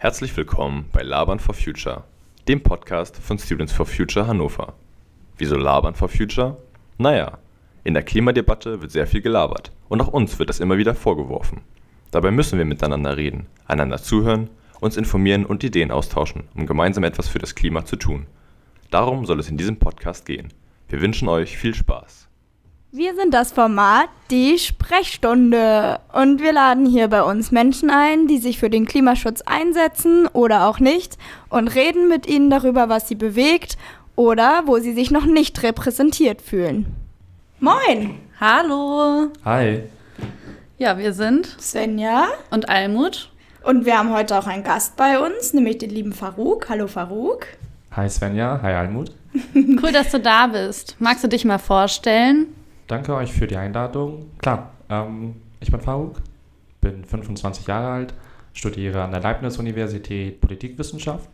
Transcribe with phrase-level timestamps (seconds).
[0.00, 2.04] Herzlich willkommen bei Labern for Future,
[2.46, 4.74] dem Podcast von Students for Future Hannover.
[5.38, 6.56] Wieso Labern for Future?
[6.98, 7.38] Naja,
[7.82, 11.62] in der Klimadebatte wird sehr viel gelabert und auch uns wird das immer wieder vorgeworfen.
[12.12, 17.26] Dabei müssen wir miteinander reden, einander zuhören, uns informieren und Ideen austauschen, um gemeinsam etwas
[17.26, 18.26] für das Klima zu tun.
[18.92, 20.52] Darum soll es in diesem Podcast gehen.
[20.88, 22.27] Wir wünschen euch viel Spaß.
[22.90, 28.38] Wir sind das Format Die Sprechstunde und wir laden hier bei uns Menschen ein, die
[28.38, 31.18] sich für den Klimaschutz einsetzen oder auch nicht
[31.50, 33.76] und reden mit ihnen darüber, was sie bewegt
[34.16, 36.86] oder wo sie sich noch nicht repräsentiert fühlen.
[37.60, 38.20] Moin!
[38.40, 39.32] Hallo!
[39.44, 39.82] Hi!
[40.78, 43.30] Ja, wir sind Svenja und Almut.
[43.64, 46.70] Und wir haben heute auch einen Gast bei uns, nämlich den lieben Farouk.
[46.70, 47.48] Hallo Farouk.
[47.94, 49.12] Hi Svenja, hi Almut.
[49.54, 50.96] cool, dass du da bist.
[50.98, 52.46] Magst du dich mal vorstellen?
[52.88, 54.30] Danke euch für die Einladung.
[54.38, 56.22] Klar, ähm, ich bin Farouk,
[56.80, 58.14] bin 25 Jahre alt,
[58.54, 61.28] studiere an der Leibniz-Universität Politikwissenschaft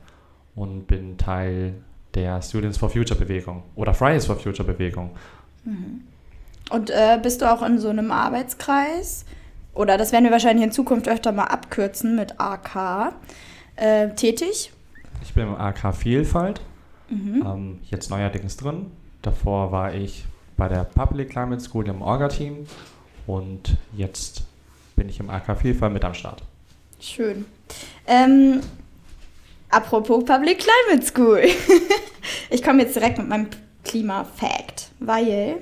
[0.56, 1.74] und bin Teil
[2.14, 5.10] der Students for Future Bewegung oder Fridays for Future Bewegung.
[5.64, 6.00] Mhm.
[6.70, 9.24] Und äh, bist du auch in so einem Arbeitskreis,
[9.74, 13.14] oder das werden wir wahrscheinlich in Zukunft öfter mal abkürzen mit AK,
[13.76, 14.72] äh, tätig?
[15.22, 16.60] Ich bin im AK Vielfalt,
[17.08, 17.44] mhm.
[17.46, 18.90] ähm, jetzt neuerdings drin.
[19.22, 20.24] Davor war ich
[20.56, 22.66] bei der Public Climate School im Orga-Team
[23.26, 24.42] und jetzt
[24.96, 26.42] bin ich im AK Vielfalt mit am Start.
[27.00, 27.44] Schön.
[28.06, 28.60] Ähm,
[29.70, 31.42] apropos Public Climate School.
[32.50, 33.48] ich komme jetzt direkt mit meinem
[33.84, 35.58] Klima-Fact, weil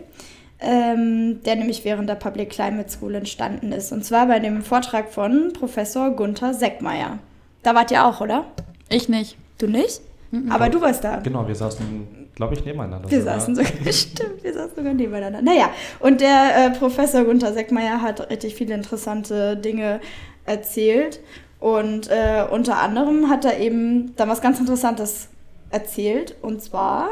[0.61, 3.93] ähm, der nämlich während der Public Climate School entstanden ist.
[3.93, 7.19] Und zwar bei dem Vortrag von Professor Gunther Seckmeier.
[7.63, 8.47] Da wart ihr auch, oder?
[8.89, 9.37] Ich nicht.
[9.59, 10.01] Du nicht?
[10.31, 10.51] Mhm.
[10.51, 11.17] Aber du warst da.
[11.17, 13.11] Genau, wir saßen glaube ich, nebeneinander.
[13.11, 13.41] Wir sogar.
[13.41, 15.43] saßen sogar, stimmt, wir saßen sogar nebeneinander.
[15.43, 20.01] Naja, und der äh, Professor Gunther Seckmeier hat richtig viele interessante Dinge
[20.45, 21.21] erzählt.
[21.61, 25.29] Und äh, unter anderem hat er eben da was ganz Interessantes
[25.71, 26.35] erzählt.
[26.43, 27.09] Und zwar,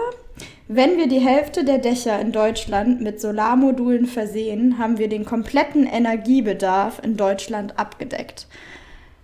[0.67, 5.87] wenn wir die Hälfte der Dächer in Deutschland mit Solarmodulen versehen, haben wir den kompletten
[5.87, 8.49] Energiebedarf in Deutschland abgedeckt.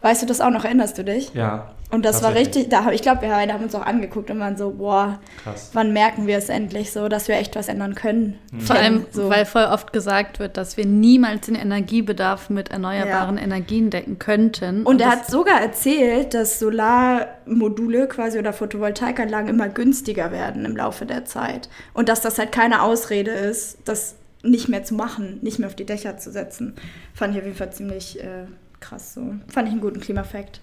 [0.03, 0.65] Weißt du das auch noch?
[0.65, 1.35] Erinnerst du dich?
[1.35, 1.75] Ja.
[1.91, 4.71] Und das war richtig, da, ich glaube, wir haben uns auch angeguckt und waren so,
[4.71, 5.71] boah, Krass.
[5.73, 8.39] wann merken wir es endlich so, dass wir echt was ändern können.
[8.51, 8.61] Mhm.
[8.61, 9.31] Vor allem, so.
[9.31, 13.45] weil voll oft gesagt wird, dass wir niemals den Energiebedarf mit erneuerbaren ja.
[13.45, 14.81] Energien decken könnten.
[14.81, 20.77] Und, und er hat sogar erzählt, dass Solarmodule quasi oder Photovoltaikanlagen immer günstiger werden im
[20.77, 21.69] Laufe der Zeit.
[21.95, 25.77] Und dass das halt keine Ausrede ist, das nicht mehr zu machen, nicht mehr auf
[25.77, 26.75] die Dächer zu setzen.
[27.15, 28.47] Fand ich auf jeden Fall ziemlich äh,
[28.81, 29.21] krass so.
[29.49, 30.61] Fand ich einen guten Klimafakt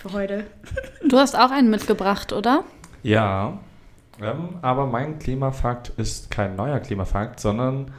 [0.00, 0.46] für heute.
[1.08, 2.64] Du hast auch einen mitgebracht, oder?
[3.02, 3.58] Ja,
[4.20, 7.92] ähm, aber mein Klimafakt ist kein neuer Klimafakt, sondern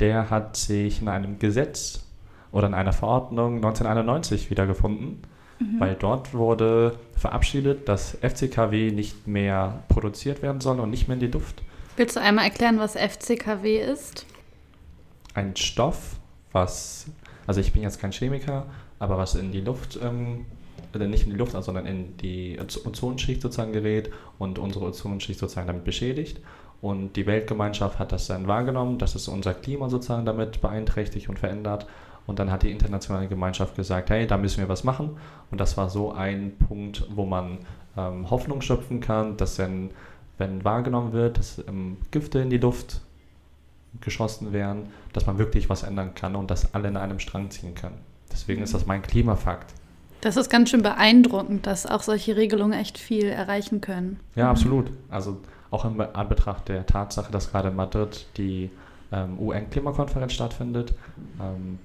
[0.00, 2.06] der hat sich in einem Gesetz
[2.52, 5.22] oder in einer Verordnung 1991 wiedergefunden,
[5.58, 5.80] mhm.
[5.80, 11.20] weil dort wurde verabschiedet, dass FCKW nicht mehr produziert werden soll und nicht mehr in
[11.20, 11.62] die Luft.
[11.96, 14.26] Willst du einmal erklären, was FCKW ist?
[15.34, 16.18] Ein Stoff,
[16.50, 17.06] was,
[17.46, 18.66] also ich bin jetzt kein Chemiker,
[18.98, 20.46] aber was in die Luft ähm,
[20.98, 25.84] nicht in die Luft, sondern in die Ozonschicht sozusagen gerät und unsere Ozonschicht sozusagen damit
[25.84, 26.40] beschädigt.
[26.80, 31.38] Und die Weltgemeinschaft hat das dann wahrgenommen, dass es unser Klima sozusagen damit beeinträchtigt und
[31.38, 31.86] verändert.
[32.26, 35.16] Und dann hat die internationale Gemeinschaft gesagt, hey, da müssen wir was machen.
[35.50, 37.58] Und das war so ein Punkt, wo man
[37.96, 39.90] ähm, Hoffnung schöpfen kann, dass wenn,
[40.38, 43.00] wenn wahrgenommen wird, dass ähm, Gifte in die Luft
[44.00, 47.74] geschossen werden, dass man wirklich was ändern kann und dass alle in einem Strang ziehen
[47.74, 47.98] können.
[48.30, 49.74] Deswegen ist das mein Klimafakt.
[50.20, 54.20] Das ist ganz schön beeindruckend, dass auch solche Regelungen echt viel erreichen können.
[54.34, 54.92] Ja, absolut.
[55.08, 55.38] Also
[55.70, 58.70] auch in Anbetracht der Tatsache, dass gerade in Madrid die
[59.12, 60.94] ähm, UN-Klimakonferenz stattfindet,
[61.40, 61.78] ähm,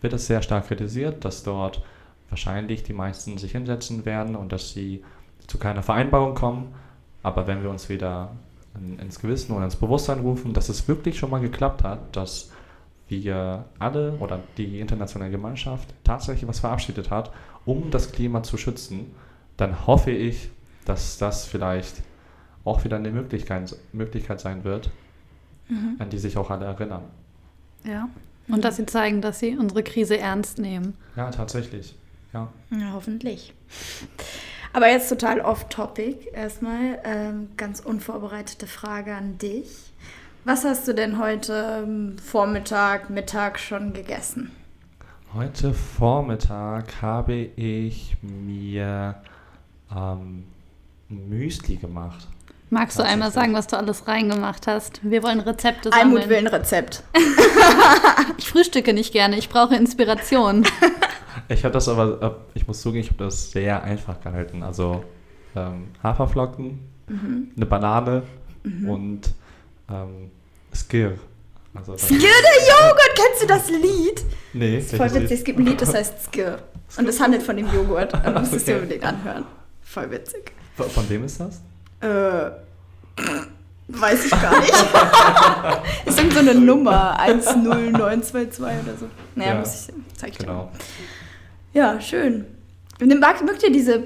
[0.00, 1.82] wird es sehr stark kritisiert, dass dort
[2.30, 5.02] wahrscheinlich die meisten sich hinsetzen werden und dass sie
[5.46, 6.74] zu keiner Vereinbarung kommen.
[7.22, 8.32] Aber wenn wir uns wieder
[8.74, 12.50] in, ins Gewissen und ins Bewusstsein rufen, dass es wirklich schon mal geklappt hat, dass
[13.08, 17.32] wir alle oder die internationale Gemeinschaft tatsächlich was verabschiedet hat
[17.68, 19.14] um das Klima zu schützen,
[19.58, 20.48] dann hoffe ich,
[20.86, 22.02] dass das vielleicht
[22.64, 24.90] auch wieder eine Möglichkeit, Möglichkeit sein wird,
[25.68, 25.96] mhm.
[25.98, 27.02] an die sich auch alle erinnern.
[27.84, 28.08] Ja,
[28.48, 30.94] und dass sie zeigen, dass sie unsere Krise ernst nehmen.
[31.14, 31.94] Ja, tatsächlich.
[32.32, 33.52] Ja, ja hoffentlich.
[34.72, 36.30] Aber jetzt total off-topic.
[36.32, 39.92] Erstmal ähm, ganz unvorbereitete Frage an dich.
[40.48, 44.50] Was hast du denn heute ähm, Vormittag, Mittag schon gegessen?
[45.34, 49.16] Heute Vormittag habe ich mir
[49.94, 50.44] ähm,
[51.10, 52.26] Müsli gemacht.
[52.70, 55.00] Magst du einmal sagen, was du alles reingemacht hast?
[55.02, 56.16] Wir wollen Rezepte sammeln.
[56.16, 57.02] Almut will ein Rezept.
[58.38, 60.64] ich frühstücke nicht gerne, ich brauche Inspiration.
[61.50, 64.62] Ich habe das aber, äh, ich muss zugeben, ich habe das sehr einfach gehalten.
[64.62, 65.04] Also
[65.54, 67.52] ähm, Haferflocken, Mhm.
[67.56, 68.22] eine Banane
[68.86, 69.20] und
[69.90, 70.30] ähm,
[70.74, 71.18] Skir.
[71.74, 72.28] Also Skir der
[72.68, 74.24] Joghurt, kennst du das Lied?
[74.52, 75.20] Nee, Das ist voll witzig.
[75.22, 75.30] Lied?
[75.38, 76.58] Es gibt ein Lied, das heißt Skir.
[76.96, 78.12] Und es handelt von dem Joghurt.
[78.12, 78.82] Du musst es dir Okay.
[78.82, 79.44] unbedingt anhören.
[79.82, 80.52] Voll witzig.
[80.76, 81.60] Von- wem ist das?
[82.00, 82.50] Äh,
[83.88, 84.72] weiß ich gar nicht.
[86.06, 87.16] ist irgend so eine Nummer.
[87.20, 89.06] 10922 oder so.
[89.34, 90.46] Naja, Ja, muss ich, zeig ich dir.
[90.46, 90.70] Genau.
[91.74, 92.46] Ja, schön.
[93.00, 94.02] Mag, mögt ihr diese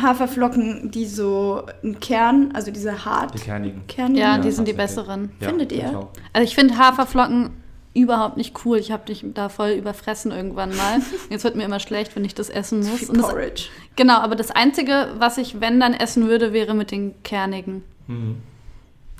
[0.00, 3.86] Haferflocken, die so einen Kern, also diese hart Die kernigen.
[3.86, 4.16] kernigen?
[4.20, 5.30] Ja, Ja, die sind die besseren.
[5.40, 5.78] Findet ihr?
[5.78, 6.20] ich.
[6.32, 7.50] Also ich finde Haferflocken
[7.92, 8.78] überhaupt nicht cool.
[8.78, 11.00] Ich habe dich da voll überfressen irgendwann mal.
[11.30, 13.00] Jetzt wird mir immer schlecht, wenn ich das essen muss.
[13.00, 13.64] Viel Und das, Porridge.
[13.96, 17.82] genau, aber das Einzige, was ich, wenn dann essen würde, wäre mit den kernigen.
[18.06, 18.36] Mhm.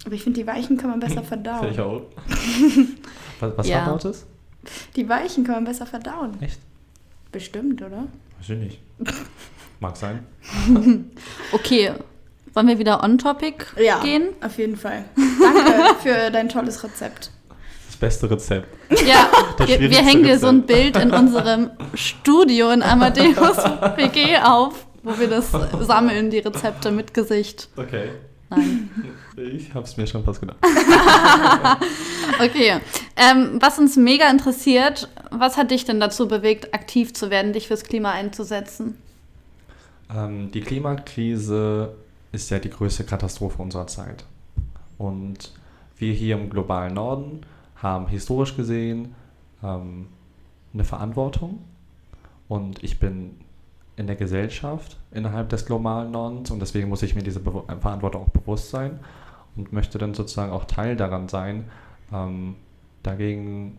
[0.06, 1.80] Aber ich finde, die Weichen kann man besser Finde ich verdauen.
[1.80, 2.02] auch.
[3.40, 3.84] was was Ja.
[3.84, 4.26] verbaut ist?
[4.96, 6.40] Die Weichen kann man besser verdauen.
[6.40, 6.58] Echt?
[7.32, 8.04] Bestimmt, oder?
[8.40, 8.78] Weiß ich nicht.
[9.80, 10.26] Mag sein.
[11.52, 11.92] Okay,
[12.54, 14.28] wollen wir wieder on topic Ja, gehen?
[14.42, 15.04] auf jeden Fall.
[15.40, 17.30] Danke für dein tolles Rezept.
[17.86, 18.68] Das beste Rezept.
[19.06, 19.28] Ja,
[19.58, 20.62] Das wir, wir hängen dir so ein.
[20.66, 23.56] Bild in unserem Studio in Amadeus
[23.96, 25.50] WG auf, wo wir das
[25.80, 27.68] sammeln, die Rezepte mit Gesicht.
[27.76, 28.10] Okay.
[28.48, 28.90] Nein.
[29.36, 30.56] Ich hab's mir schon fast gedacht.
[32.42, 32.80] Okay.
[33.16, 37.68] Ähm, was uns mega interessiert, was hat dich denn dazu bewegt, aktiv zu werden, dich
[37.68, 38.98] fürs Klima einzusetzen?
[40.14, 41.94] Ähm, die Klimakrise
[42.32, 44.24] ist ja die größte Katastrophe unserer Zeit.
[44.98, 45.52] Und
[45.96, 47.40] wir hier im globalen Norden
[47.76, 49.14] haben historisch gesehen
[49.62, 50.08] ähm,
[50.72, 51.60] eine Verantwortung.
[52.48, 53.36] Und ich bin
[53.96, 58.22] in der Gesellschaft innerhalb des globalen Nordens und deswegen muss ich mir diese Bewu- Verantwortung
[58.22, 58.98] auch bewusst sein
[59.56, 61.70] und möchte dann sozusagen auch Teil daran sein,
[62.12, 62.56] ähm,
[63.02, 63.76] dagegen,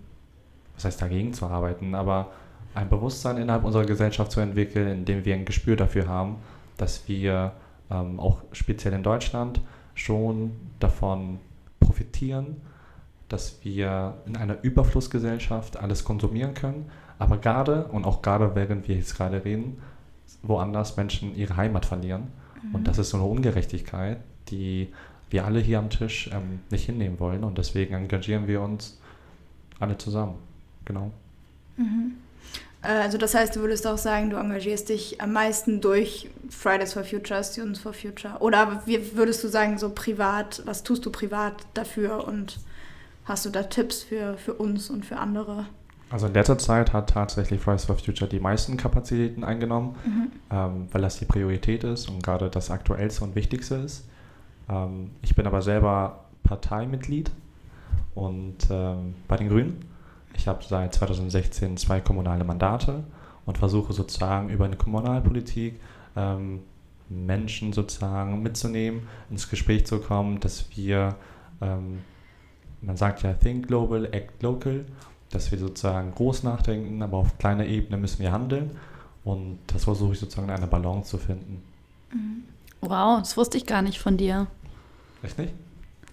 [0.81, 2.31] was heißt dagegen zu arbeiten, aber
[2.73, 6.37] ein Bewusstsein innerhalb unserer Gesellschaft zu entwickeln, indem wir ein Gespür dafür haben,
[6.77, 7.51] dass wir
[7.91, 9.61] ähm, auch speziell in Deutschland
[9.93, 11.39] schon davon
[11.79, 12.57] profitieren,
[13.29, 16.89] dass wir in einer Überflussgesellschaft alles konsumieren können,
[17.19, 19.77] aber gerade und auch gerade während wir jetzt gerade reden,
[20.41, 22.27] woanders Menschen ihre Heimat verlieren.
[22.73, 24.19] Und das ist so eine Ungerechtigkeit,
[24.49, 24.93] die
[25.29, 28.99] wir alle hier am Tisch ähm, nicht hinnehmen wollen und deswegen engagieren wir uns
[29.79, 30.35] alle zusammen.
[30.85, 31.11] Genau.
[32.81, 36.93] Äh, Also das heißt, du würdest auch sagen, du engagierst dich am meisten durch Fridays
[36.93, 38.37] for Future, Students for Future.
[38.39, 42.59] Oder wie würdest du sagen, so privat, was tust du privat dafür und
[43.25, 45.67] hast du da Tipps für, für uns und für andere?
[46.09, 49.95] Also in letzter Zeit hat tatsächlich Fridays for Future die meisten Kapazitäten eingenommen,
[50.51, 54.05] ähm, weil das die Priorität ist und gerade das Aktuellste und Wichtigste ist.
[54.69, 57.31] Ähm, ich bin aber selber Parteimitglied
[58.15, 59.85] und ähm, bei den Grünen.
[60.35, 63.03] Ich habe seit 2016 zwei kommunale Mandate
[63.45, 65.79] und versuche sozusagen über eine Kommunalpolitik
[66.15, 66.61] ähm,
[67.09, 71.15] Menschen sozusagen mitzunehmen, ins Gespräch zu kommen, dass wir,
[71.61, 71.99] ähm,
[72.81, 74.85] man sagt ja Think Global, Act Local,
[75.29, 78.71] dass wir sozusagen groß nachdenken, aber auf kleiner Ebene müssen wir handeln.
[79.23, 81.61] Und das versuche ich sozusagen in einer Balance zu finden.
[82.81, 84.47] Wow, das wusste ich gar nicht von dir.
[85.21, 85.53] Echt nicht?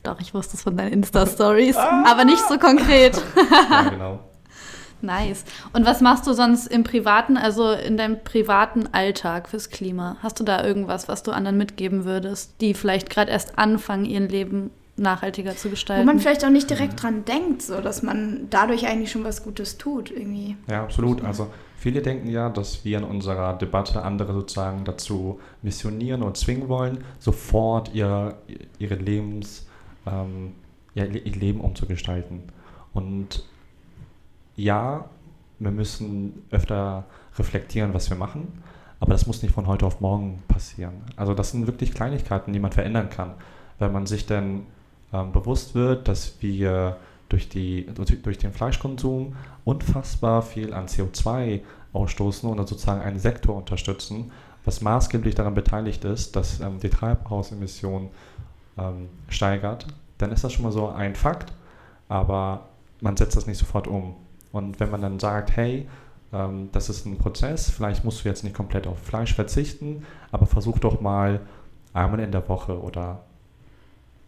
[0.03, 3.21] Doch, ich wusste es von deinen Insta-Stories, aber nicht so konkret.
[3.71, 4.19] Ja, genau.
[5.01, 5.45] Nice.
[5.73, 10.17] Und was machst du sonst im privaten, also in deinem privaten Alltag fürs Klima?
[10.23, 14.21] Hast du da irgendwas, was du anderen mitgeben würdest, die vielleicht gerade erst anfangen, ihr
[14.21, 16.07] Leben nachhaltiger zu Wo gestalten?
[16.07, 19.79] man vielleicht auch nicht direkt dran denkt, so dass man dadurch eigentlich schon was Gutes
[19.79, 20.57] tut irgendwie.
[20.69, 21.23] Ja, absolut.
[21.25, 21.47] Also
[21.77, 27.05] viele denken ja, dass wir in unserer Debatte andere sozusagen dazu missionieren und zwingen wollen,
[27.21, 28.37] sofort ihr,
[28.81, 29.68] ihre Lebens,
[30.11, 30.55] ähm,
[30.95, 32.43] ja, ihr Leben umzugestalten.
[32.93, 33.45] Und
[34.57, 35.09] ja,
[35.59, 37.05] wir müssen öfter
[37.39, 38.63] reflektieren, was wir machen,
[39.01, 40.95] aber das muss nicht von heute auf morgen passieren.
[41.17, 43.35] Also das sind wirklich Kleinigkeiten, die man verändern kann.
[43.79, 44.67] Wenn man sich dann
[45.13, 46.97] ähm, bewusst wird, dass wir
[47.29, 47.87] durch, die,
[48.23, 51.61] durch, den Fleischkonsum unfassbar viel an CO2
[51.93, 54.33] ausstoßen und sozusagen einen Sektor unterstützen,
[54.65, 58.11] was maßgeblich daran beteiligt ist, dass ähm, die Treibhausemission
[58.79, 59.87] ähm, steigert,
[60.19, 61.53] dann ist das schon mal so ein Fakt,
[62.09, 62.69] aber
[63.01, 64.15] man setzt das nicht sofort um.
[64.53, 65.89] Und wenn man dann sagt, hey,
[66.33, 70.47] ähm, das ist ein Prozess, vielleicht musst du jetzt nicht komplett auf Fleisch verzichten, aber
[70.47, 71.41] versuch doch mal
[71.93, 73.21] einmal in der Woche oder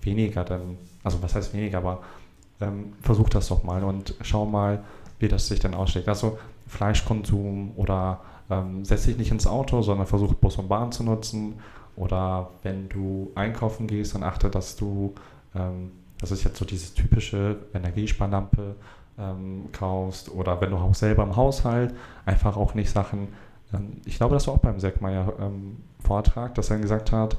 [0.02, 2.00] weniger dann, also was heißt weniger, aber
[2.61, 4.83] ähm, versuch das doch mal und schau mal,
[5.19, 6.09] wie das sich dann ausschlägt.
[6.09, 6.38] Also
[6.69, 11.61] Fleischkonsum oder ähm, setz dich nicht ins Auto, sondern versuch Bus und Bahn zu nutzen
[12.00, 15.14] oder wenn du einkaufen gehst, dann achte, dass du,
[15.54, 18.75] ähm, das ist jetzt so dieses typische Energiesparlampe,
[19.19, 23.28] ähm, kaufst oder wenn du auch selber im Haushalt einfach auch nicht Sachen.
[23.75, 27.37] Ähm, ich glaube, das war auch beim Seckmeier ähm, Vortrag, dass er gesagt hat,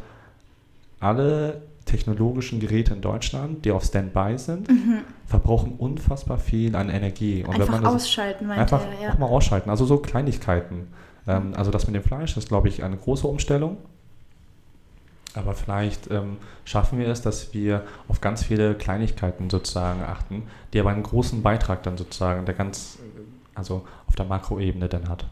[0.99, 4.99] alle technologischen Geräte in Deutschland, die auf Standby sind, Mhm.
[5.25, 7.43] verbrauchen unfassbar viel an Energie.
[7.43, 9.13] Und Einfach ausschalten, meinte einfach er, ja.
[9.13, 9.71] auch mal ausschalten.
[9.71, 10.87] Also so Kleinigkeiten.
[11.27, 13.77] Ähm, also das mit dem Fleisch ist, glaube ich, eine große Umstellung.
[15.33, 20.79] Aber vielleicht ähm, schaffen wir es, dass wir auf ganz viele Kleinigkeiten sozusagen achten, die
[20.79, 22.99] aber einen großen Beitrag dann sozusagen der ganz,
[23.55, 25.25] also auf der Makroebene dann hat.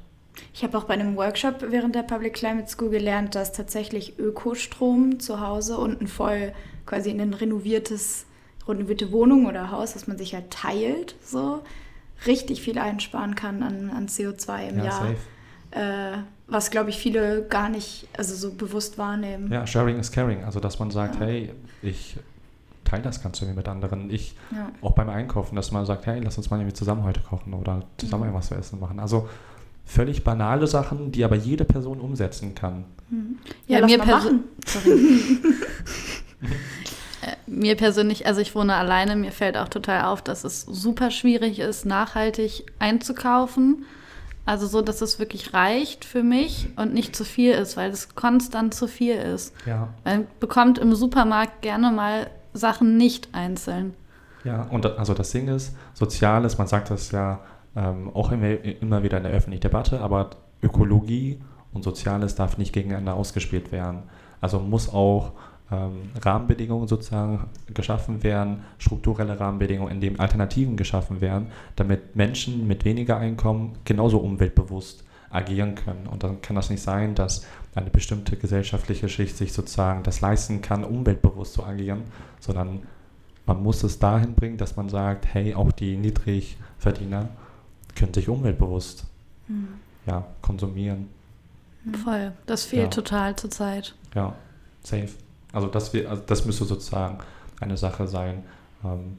[0.53, 5.19] Ich habe auch bei einem Workshop während der Public Climate School gelernt, dass tatsächlich Ökostrom
[5.19, 6.53] zu Hause und ein voll
[6.85, 8.25] quasi in ein renoviertes,
[8.67, 11.61] renovierte Wohnung oder Haus, das man sich halt teilt, so
[12.25, 14.91] richtig viel einsparen kann an, an CO2 im Ja, Jahr.
[14.93, 15.15] safe.
[15.71, 16.17] Äh,
[16.49, 19.51] was, glaube ich, viele gar nicht also so bewusst wahrnehmen.
[19.51, 20.43] Ja, sharing is caring.
[20.43, 21.25] Also dass man sagt, Ja.
[21.27, 22.17] hey, ich
[22.83, 24.09] teile das Ganze irgendwie mit anderen.
[24.09, 24.71] Ich Ja.
[24.81, 27.83] auch beim Einkaufen, dass man sagt, hey, lass uns mal irgendwie zusammen heute kochen oder
[27.97, 28.29] zusammen Mhm.
[28.29, 28.99] irgendwas zu essen machen.
[28.99, 29.29] Also
[29.85, 32.85] völlig banale Sachen, die aber jede Person umsetzen kann.
[33.09, 33.37] Mhm.
[33.67, 34.43] Ja, Ja, lass mir machen.
[37.21, 41.11] Äh, Mir persönlich, also ich wohne alleine, mir fällt auch total auf, dass es super
[41.11, 43.83] schwierig ist, nachhaltig einzukaufen.
[44.49, 48.15] Also so, dass es wirklich reicht für mich und nicht zu viel ist, weil es
[48.15, 49.53] konstant zu viel ist.
[49.67, 53.93] Ja, Man bekommt im Supermarkt gerne mal Sachen nicht einzeln.
[54.43, 54.63] ja.
[54.63, 57.41] Und also das Ding ist, Soziales, man sagt das ja
[57.75, 58.47] ähm, auch immer,
[58.81, 60.31] immer wieder in der öffentlichen Debatte, aber
[60.63, 61.39] Ökologie
[61.71, 64.01] und Soziales darf nicht gegeneinander ausgespielt werden.
[64.41, 65.33] Also muss auch
[65.71, 72.85] ähm, Rahmenbedingungen sozusagen geschaffen werden, strukturelle Rahmenbedingungen, in denen Alternativen geschaffen werden, damit Menschen mit
[72.85, 76.07] weniger Einkommen genauso umweltbewusst agieren können.
[76.07, 77.45] Und dann kann das nicht sein, dass
[77.75, 82.01] eine bestimmte gesellschaftliche Schicht sich sozusagen das leisten kann, umweltbewusst zu agieren,
[82.39, 82.79] sondern
[83.45, 87.29] man muss es dahin bringen, dass man sagt, hey, auch die Niedrigverdiener
[87.95, 89.05] können sich umweltbewusst
[89.47, 89.67] Mhm.
[90.05, 91.09] ja, konsumieren.
[92.03, 92.33] Voll.
[92.45, 92.89] Das fehlt Ja.
[92.89, 93.95] total zurzeit.
[94.13, 94.35] Ja,
[94.83, 95.09] safe.
[95.51, 97.19] Also das, wir, also das müsste sozusagen
[97.59, 98.43] eine Sache sein,
[98.83, 99.17] ähm,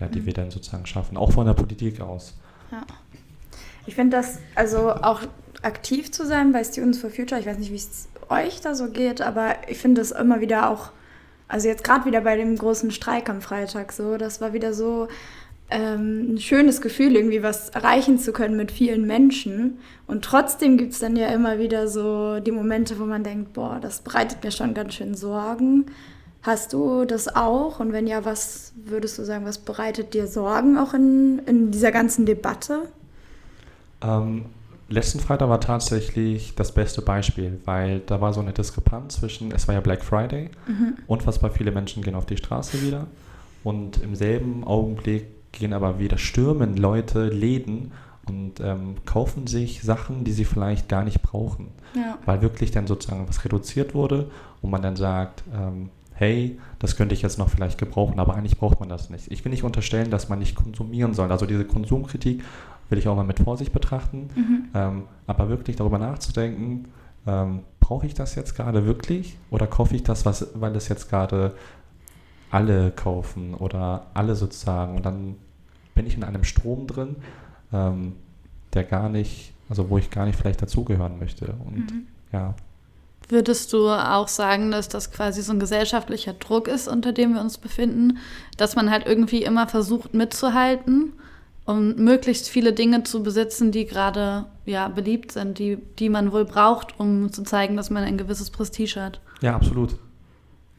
[0.00, 0.26] ja, die Mhm.
[0.26, 2.34] wir dann sozusagen schaffen, auch von der Politik aus.
[3.86, 5.22] Ich finde das, also auch
[5.62, 8.90] aktiv zu sein bei Students for Future, ich weiß nicht, wie es euch da so
[8.90, 10.90] geht, aber ich finde es immer wieder auch,
[11.48, 15.08] also jetzt gerade wieder bei dem großen Streik am Freitag so, das war wieder so
[15.70, 19.78] ähm, ein schönes Gefühl, irgendwie was erreichen zu können mit vielen Menschen.
[20.06, 23.78] Und trotzdem gibt es dann ja immer wieder so die Momente, wo man denkt, boah,
[23.80, 25.86] das bereitet mir schon ganz schön Sorgen.
[26.42, 27.80] Hast du das auch?
[27.80, 31.90] Und wenn ja, was würdest du sagen, was bereitet dir Sorgen auch in, in dieser
[31.92, 32.82] ganzen Debatte?
[34.02, 34.46] Ähm,
[34.88, 39.66] letzten Freitag war tatsächlich das beste Beispiel, weil da war so eine Diskrepanz zwischen, es
[39.68, 40.94] war ja Black Friday, Mhm.
[41.06, 43.06] unfassbar viele Menschen gehen auf die Straße wieder
[43.64, 47.92] und im selben Augenblick gehen aber wieder stürmen Leute Läden
[48.28, 51.68] und ähm, kaufen sich Sachen, die sie vielleicht gar nicht brauchen.
[51.94, 52.18] Ja.
[52.26, 57.14] weil wirklich dann sozusagen was reduziert wurde und man dann sagt, ähm, hey, das könnte
[57.14, 59.30] ich jetzt noch vielleicht gebrauchen, aber eigentlich braucht man das nicht.
[59.32, 61.32] Ich will nicht unterstellen, dass man nicht konsumieren soll.
[61.32, 62.42] Also diese Konsumkritik
[62.90, 64.64] will ich auch mal mit Vorsicht betrachten, Mhm.
[64.74, 66.88] ähm, aber wirklich darüber nachzudenken,
[67.26, 71.08] ähm, brauche ich das jetzt gerade wirklich oder kaufe ich das, was, weil es jetzt
[71.08, 71.54] gerade
[72.50, 75.36] alle kaufen oder alle sozusagen und dann
[75.94, 77.16] bin ich in einem Strom drin,
[77.72, 78.14] ähm,
[78.72, 82.06] der gar nicht, also wo ich gar nicht vielleicht dazugehören möchte und Mhm.
[82.32, 82.54] ja,
[83.30, 87.42] Würdest du auch sagen, dass das quasi so ein gesellschaftlicher Druck ist, unter dem wir
[87.42, 88.16] uns befinden,
[88.56, 91.12] dass man halt irgendwie immer versucht mitzuhalten,
[91.66, 96.46] um möglichst viele Dinge zu besitzen, die gerade ja beliebt sind, die, die man wohl
[96.46, 99.20] braucht, um zu zeigen, dass man ein gewisses Prestige hat?
[99.42, 99.96] Ja, absolut.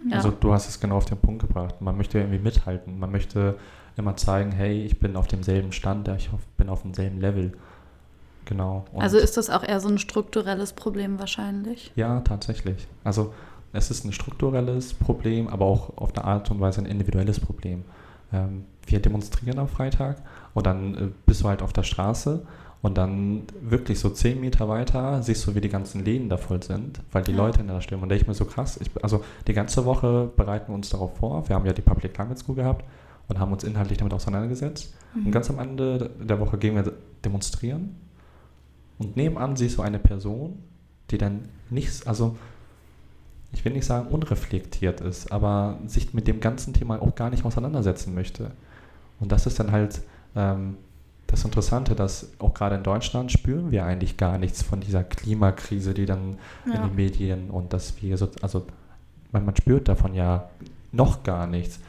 [0.08, 0.18] Ja.
[0.18, 1.82] Also du hast es genau auf den Punkt gebracht.
[1.82, 3.00] Man möchte irgendwie mithalten.
[3.00, 3.58] Man möchte
[3.98, 7.51] immer zeigen, hey, ich bin auf demselben Stand, ich bin auf demselben Level.
[8.46, 8.86] Genau.
[8.94, 11.91] Und also ist das auch eher so ein strukturelles Problem wahrscheinlich.
[11.96, 12.88] ja, tatsächlich.
[13.03, 13.34] Also
[13.74, 17.84] es ist ein strukturelles Problem, aber auch auf eine Art und Weise ein individuelles Problem.
[18.34, 22.46] Ähm, wir demonstrieren am Freitag und dann äh, bist du halt auf der Straße
[22.82, 26.64] und dann wirklich so zehn Meter weiter siehst du, wie die ganzen Läden da voll
[26.64, 27.38] sind, weil die Ja.
[27.38, 28.02] Leute in da stehen.
[28.02, 31.18] Und da ich mir so krass, ich, also die ganze Woche bereiten wir uns darauf
[31.18, 31.48] vor.
[31.50, 32.86] Wir haben ja die Public Climate School gehabt
[33.28, 34.94] und haben uns inhaltlich damit auseinandergesetzt.
[35.14, 35.26] Mhm.
[35.26, 36.94] Und ganz am Ende der Woche gehen wir
[37.26, 37.96] demonstrieren
[38.98, 40.60] und nebenan siehst du eine Person,
[41.12, 42.38] die dann nichts, also
[43.52, 47.44] ich will nicht sagen unreflektiert ist, aber sich mit dem ganzen Thema auch gar nicht
[47.44, 48.52] auseinandersetzen möchte.
[49.20, 50.02] Und das ist dann halt
[50.36, 50.78] ähm,
[51.32, 55.94] das Interessante, dass auch gerade in Deutschland spüren wir eigentlich gar nichts von dieser Klimakrise,
[55.94, 56.88] die dann in Ja.
[56.88, 58.66] den Medien und dass wir so, also
[59.32, 60.50] man, man spürt davon ja
[60.92, 61.80] noch gar nichts.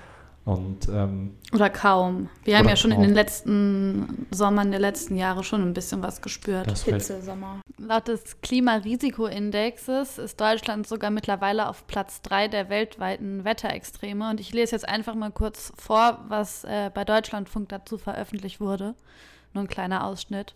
[0.44, 2.28] Und, ähm, Oder kaum.
[2.44, 3.02] Wir haben Oder ja schon kaum.
[3.02, 6.66] in den letzten Sommern der letzten Jahre schon ein bisschen was gespürt.
[6.66, 7.60] das fällt, Hitze, Sommer.
[7.76, 14.30] Laut des Klimarisikoindexes ist Deutschland sogar mittlerweile auf Platz 3 der weltweiten Wetterextreme.
[14.30, 18.94] Und ich lese jetzt einfach mal kurz vor, was äh, bei Deutschlandfunk dazu veröffentlicht wurde.
[19.52, 20.54] Nur ein kleiner Ausschnitt.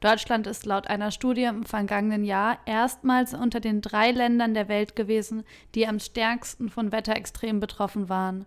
[0.00, 4.96] Deutschland ist laut einer Studie im vergangenen Jahr erstmals unter den drei Ländern der Welt
[4.96, 8.44] gewesen, die am stärksten von Wetterextremen betroffen waren.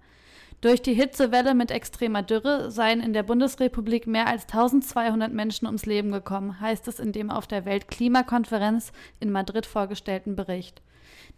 [0.62, 5.86] Durch die Hitzewelle mit extremer Dürre seien in der Bundesrepublik mehr als 1200 Menschen ums
[5.86, 10.82] Leben gekommen, heißt es in dem auf der Weltklimakonferenz in Madrid vorgestellten Bericht.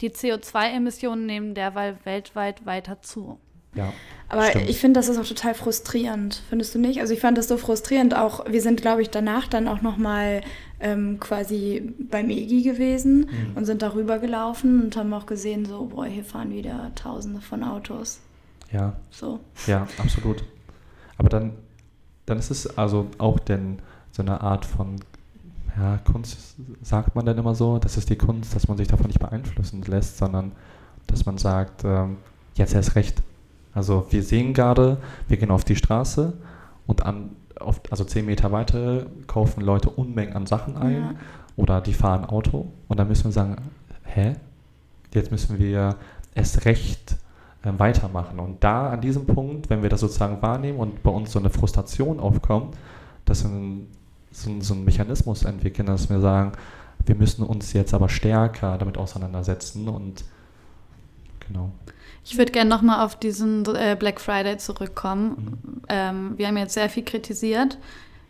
[0.02, 3.40] Die CO2-Emissionen nehmen derweil weltweit weiter zu.
[3.76, 3.92] ja,
[4.30, 4.70] Aber Stimmt.
[4.70, 7.02] ich finde, das ist auch total frustrierend, findest du nicht?
[7.02, 8.46] Also ich fand das so frustrierend auch.
[8.50, 10.42] Wir sind, glaube ich, danach dann auch nochmal
[10.80, 13.58] ähm, quasi beim EGI gewesen Mhm.
[13.58, 17.64] und sind darüber gelaufen und haben auch gesehen, so, boah, hier fahren wieder Tausende von
[17.64, 18.20] Autos.
[18.72, 19.40] Ja, So.
[19.66, 20.44] Ja, absolut.
[21.18, 21.54] Aber dann,
[22.26, 23.80] dann ist es also auch denn
[24.12, 24.98] so eine Art von
[25.78, 29.08] ja, Kunst, sagt man dann immer so, das ist die Kunst, dass man sich davon
[29.08, 30.52] nicht beeinflussen lässt, sondern
[31.06, 32.18] dass man sagt, ähm,
[32.56, 33.22] jetzt erst recht.
[33.74, 34.98] Also wir sehen gerade,
[35.28, 36.34] wir gehen auf die Straße
[36.88, 41.14] und an, auf, also zehn Meter weiter kaufen Leute Unmengen an Sachen ein Ja.
[41.56, 43.58] oder die fahren Auto und dann müssen wir sagen,
[44.04, 44.36] hä?
[45.14, 45.96] Jetzt müssen wir
[46.34, 47.18] erst recht
[47.64, 48.40] weitermachen.
[48.40, 51.50] Und da an diesem Punkt, wenn wir das sozusagen wahrnehmen und bei uns so eine
[51.50, 52.76] Frustration aufkommt,
[53.26, 53.50] dass wir
[54.32, 56.54] so, so einen Mechanismus entwickeln, dass wir sagen,
[57.06, 60.24] wir müssen uns jetzt aber stärker damit auseinandersetzen und
[61.48, 61.72] genau.
[62.24, 65.82] Ich würde gerne nochmal auf diesen äh, Black Friday zurückkommen.
[65.88, 67.78] Ähm, wir haben jetzt sehr viel kritisiert.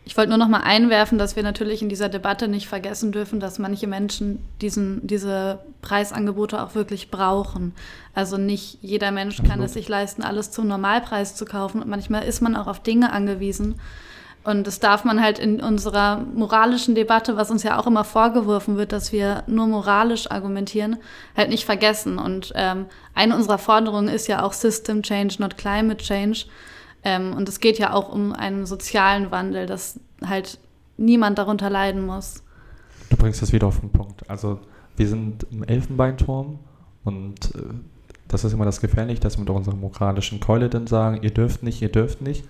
[0.04, 3.58] Ich wollte nur nochmal einwerfen, dass wir natürlich in dieser Debatte nicht vergessen dürfen, dass
[3.58, 7.74] manche Menschen diesen, diese Preisangebote auch wirklich brauchen.
[8.14, 11.82] Also nicht jeder Mensch kann es sich leisten, alles zum Normalpreis zu kaufen.
[11.82, 13.78] Und manchmal ist man auch auf Dinge angewiesen.
[14.44, 18.78] Und das darf man halt in unserer moralischen Debatte, was uns ja auch immer vorgeworfen
[18.78, 20.96] wird, dass wir nur moralisch argumentieren,
[21.36, 22.18] halt nicht vergessen.
[22.18, 26.46] Und ähm, eine unserer Forderungen ist ja auch System Change, not Climate Change.
[27.04, 30.58] Ähm, und es geht ja auch um einen sozialen Wandel, dass halt
[30.96, 32.42] niemand darunter leiden muss.
[33.10, 34.28] Du bringst das wieder auf den Punkt.
[34.28, 34.58] Also
[34.96, 36.58] wir sind im Elfenbeinturm
[37.04, 37.62] und äh,
[38.26, 41.62] das ist immer das Gefährliche, dass wir mit unserer moralischen Keule dann sagen, ihr dürft
[41.62, 42.44] nicht, ihr dürft nicht.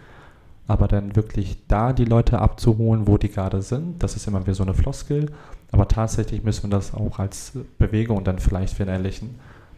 [0.67, 4.55] Aber dann wirklich da die Leute abzuholen, wo die gerade sind, das ist immer wieder
[4.55, 5.31] so eine Floskel.
[5.71, 9.37] Aber tatsächlich müssen wir das auch als Bewegung dann vielleicht verinnerlichen,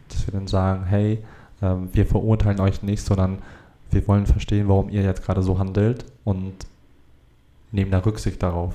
[0.09, 1.23] dass wir dann sagen, hey,
[1.63, 3.39] ähm, wir verurteilen euch nicht, sondern
[3.91, 6.55] wir wollen verstehen, warum ihr jetzt gerade so handelt und
[7.73, 8.75] nehmen da Rücksicht darauf.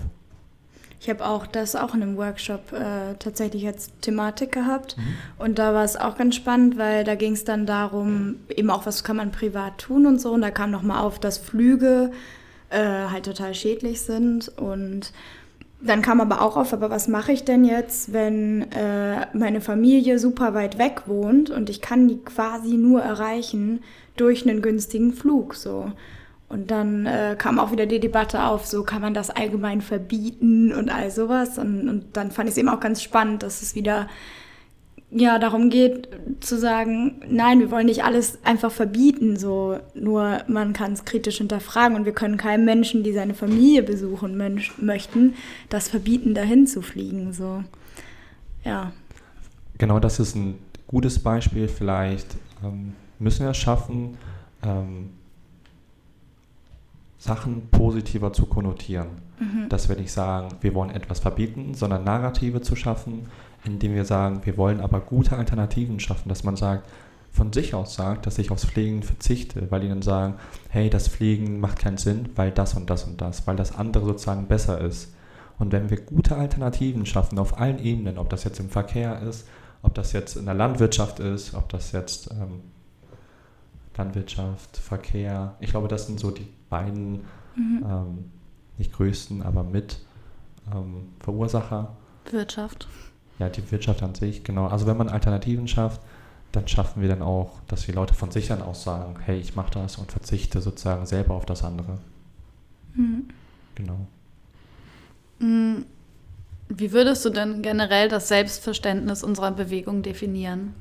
[1.06, 4.97] Ich habe auch das auch in einem Workshop äh, tatsächlich als Thematik gehabt.
[5.38, 8.88] Und da war es auch ganz spannend, weil da ging es dann darum, eben auch,
[8.88, 10.32] was kann man privat tun und so.
[10.32, 12.12] Und da kam nochmal auf, dass Flüge
[12.71, 14.47] äh, halt total schädlich sind.
[14.58, 15.12] Und
[15.81, 20.19] dann kam aber auch auf, aber was mache ich denn jetzt, wenn äh, meine Familie
[20.19, 23.81] super weit weg wohnt und ich kann die quasi nur erreichen
[24.15, 25.91] durch einen günstigen Flug so.
[26.47, 30.73] Und dann äh, kam auch wieder die Debatte auf, so kann man das allgemein verbieten
[30.73, 31.57] und all sowas.
[31.57, 34.07] Und, und dann fand ich es eben auch ganz spannend, dass es wieder
[35.11, 40.73] ja darum geht zu sagen, nein, wir wollen nicht alles einfach verbieten, so nur man
[40.73, 45.35] kann es kritisch hinterfragen und wir können keinem Menschen, die seine Familie besuchen mönch- möchten,
[45.69, 47.33] das verbieten, dahin zu fliegen.
[47.33, 47.63] So
[48.63, 48.91] ja.
[49.77, 51.67] Genau das ist ein gutes Beispiel.
[51.67, 54.17] Vielleicht ähm, müssen wir es schaffen,
[54.63, 55.11] ähm,
[57.17, 59.25] Sachen positiver zu konnotieren.
[59.67, 63.25] Dass wir nicht sagen, wir wollen etwas verbieten, sondern Narrative zu schaffen,
[63.65, 66.88] indem wir sagen, wir wollen aber gute Alternativen schaffen, dass man sagt,
[67.32, 70.36] von sich aus sagt, dass ich aufs Fliegen verzichte, weil ihnen sagen,
[70.69, 74.06] hey, das Fliegen macht keinen Sinn, weil das und das und das, weil das andere
[74.06, 75.13] sozusagen besser ist.
[75.60, 79.47] Und wenn wir gute Alternativen schaffen auf allen Ebenen, ob das jetzt im Verkehr ist,
[79.82, 82.62] ob das jetzt in der Landwirtschaft ist, ob das jetzt ähm,
[83.97, 87.21] Landwirtschaft, Verkehr, ich glaube, das sind so die beiden,
[87.58, 88.32] ähm,
[88.78, 89.99] nicht größten, aber mit
[90.73, 91.95] ähm, Verursacher.
[92.32, 92.88] Wirtschaft.
[93.39, 94.67] Ja, die Wirtschaft an sich, genau.
[94.67, 96.02] Also wenn man Alternativen schafft,
[96.52, 99.56] dann schaffen wir dann auch, dass die Leute von sich dann auch sagen, hey, ich
[99.56, 101.98] mache das und verzichte sozusagen selber auf das andere.
[102.93, 103.26] Mhm.
[103.76, 104.08] Genau.
[105.39, 105.84] Mm,
[106.69, 110.74] Wie würdest du denn generell das Selbstverständnis unserer Bewegung definieren?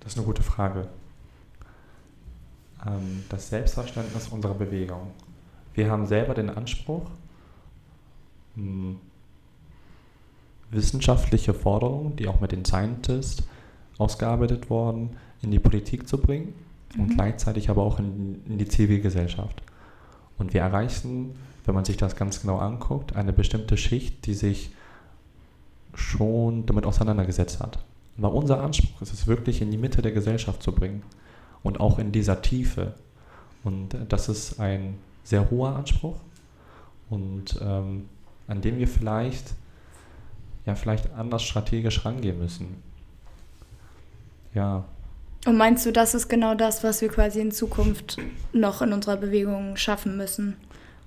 [0.00, 0.88] Das ist eine gute Frage.
[2.86, 5.12] Ähm, das Selbstverständnis unserer Bewegung.
[5.72, 7.10] Wir haben selber den Anspruch,
[8.56, 8.96] mh,
[10.70, 13.44] wissenschaftliche Forderungen, die auch mit den Scientists
[13.98, 15.10] ausgearbeitet worden,
[15.42, 16.54] in die Politik zu bringen
[16.98, 17.14] und Mhm.
[17.14, 19.62] gleichzeitig aber auch in, in die Zivilgesellschaft.
[20.38, 24.70] Und wir erreichen, wenn man sich das ganz genau anguckt, eine bestimmte Schicht, die sich
[25.94, 27.78] schon damit auseinandergesetzt hat.
[28.18, 31.02] Aber unser Anspruch ist es wirklich in die Mitte der Gesellschaft zu bringen
[31.62, 32.94] und auch in dieser Tiefe.
[33.62, 36.16] Und äh, das ist ein sehr hoher Anspruch
[37.10, 38.08] und ähm,
[38.46, 39.54] an dem wir vielleicht
[40.66, 42.82] ja vielleicht anders strategisch rangehen müssen.
[44.54, 44.84] Ja,
[45.46, 48.18] Und meinst du, das ist genau das, was wir quasi in Zukunft
[48.52, 50.56] noch in unserer Bewegung schaffen müssen?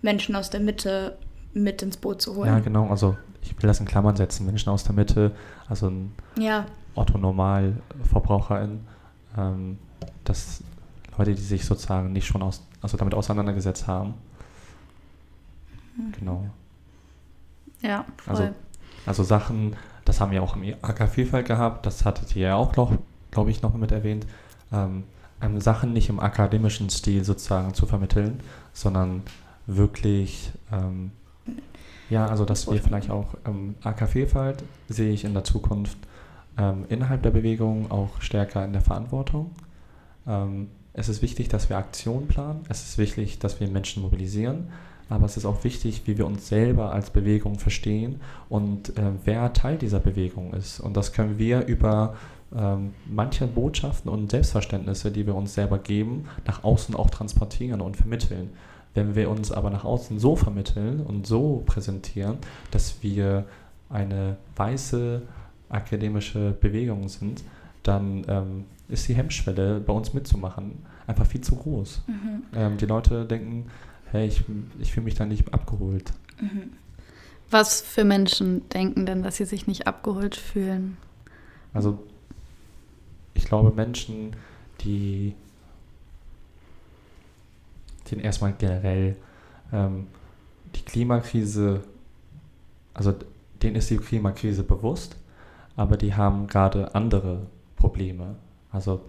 [0.02, 1.18] Menschen aus der Mitte
[1.54, 2.48] mit ins Boot zu holen?
[2.48, 2.88] ja genau.
[2.90, 4.46] Also ich will das in Klammern setzen.
[4.46, 5.32] Menschen aus der Mitte,
[5.70, 8.82] also ein Ja, Otto Normalverbraucherin,
[9.38, 9.78] ähm,
[10.24, 10.62] dass
[11.18, 14.14] Leute, die sich sozusagen nicht schon aus, also damit auseinandergesetzt haben.
[16.20, 16.46] Genau.
[17.82, 18.36] Ja, voll.
[18.36, 18.54] Also-
[19.06, 22.98] Also Sachen, das haben wir auch im AK-Vielfalt gehabt, das hattet ihr ja auch, glaube
[23.32, 24.26] glaub ich, noch mit erwähnt,
[24.74, 25.04] ähm,
[25.42, 28.40] ähm, Sachen nicht im akademischen Stil sozusagen zu vermitteln,
[28.74, 29.22] sondern
[29.66, 31.12] wirklich, ähm,
[32.10, 35.98] ja, also dass wir vielleicht auch ähm, AK-Vielfalt sehe ich in der Zukunft
[36.58, 39.52] ähm, innerhalb der Bewegung auch stärker in der Verantwortung.
[40.26, 44.70] Ähm, es ist wichtig, dass wir Aktionen planen, es ist wichtig, dass wir Menschen mobilisieren,
[45.10, 49.54] aber es ist auch wichtig, wie wir uns selber als Bewegung verstehen und äh, wer
[49.54, 50.80] Teil dieser Bewegung ist.
[50.80, 52.16] Und das können wir über
[52.56, 57.98] ähm, manche Botschaften und Selbstverständnisse, die wir uns selber geben, nach außen auch transportieren und
[57.98, 58.52] vermitteln.
[58.94, 62.38] Wenn wir uns aber nach außen so vermitteln und so präsentieren,
[62.72, 63.46] dass wir
[63.90, 65.22] eine weiße
[65.70, 67.44] akademische Bewegung sind,
[67.84, 72.04] dann ähm, ist die Hemmschwelle, bei uns mitzumachen, einfach viel zu groß.
[72.08, 72.44] mhm.
[72.56, 73.68] Ähm, die Leute denken,
[74.12, 74.44] hey, ich,
[74.80, 76.12] ich fühle mich da nicht abgeholt.
[76.40, 76.74] Mhm.
[77.50, 80.98] Was für Menschen denken denn, dass sie sich nicht abgeholt fühlen?
[81.74, 82.00] Also
[83.34, 84.36] ich glaube, Menschen,
[84.82, 85.34] die,
[88.10, 89.16] denen erstmal generell
[89.72, 90.08] ähm,
[90.76, 91.84] die Klimakrise,
[92.94, 93.16] also
[93.62, 95.16] denen ist die Klimakrise bewusst,
[95.76, 98.36] aber die haben gerade andere Probleme.
[98.72, 99.02] Also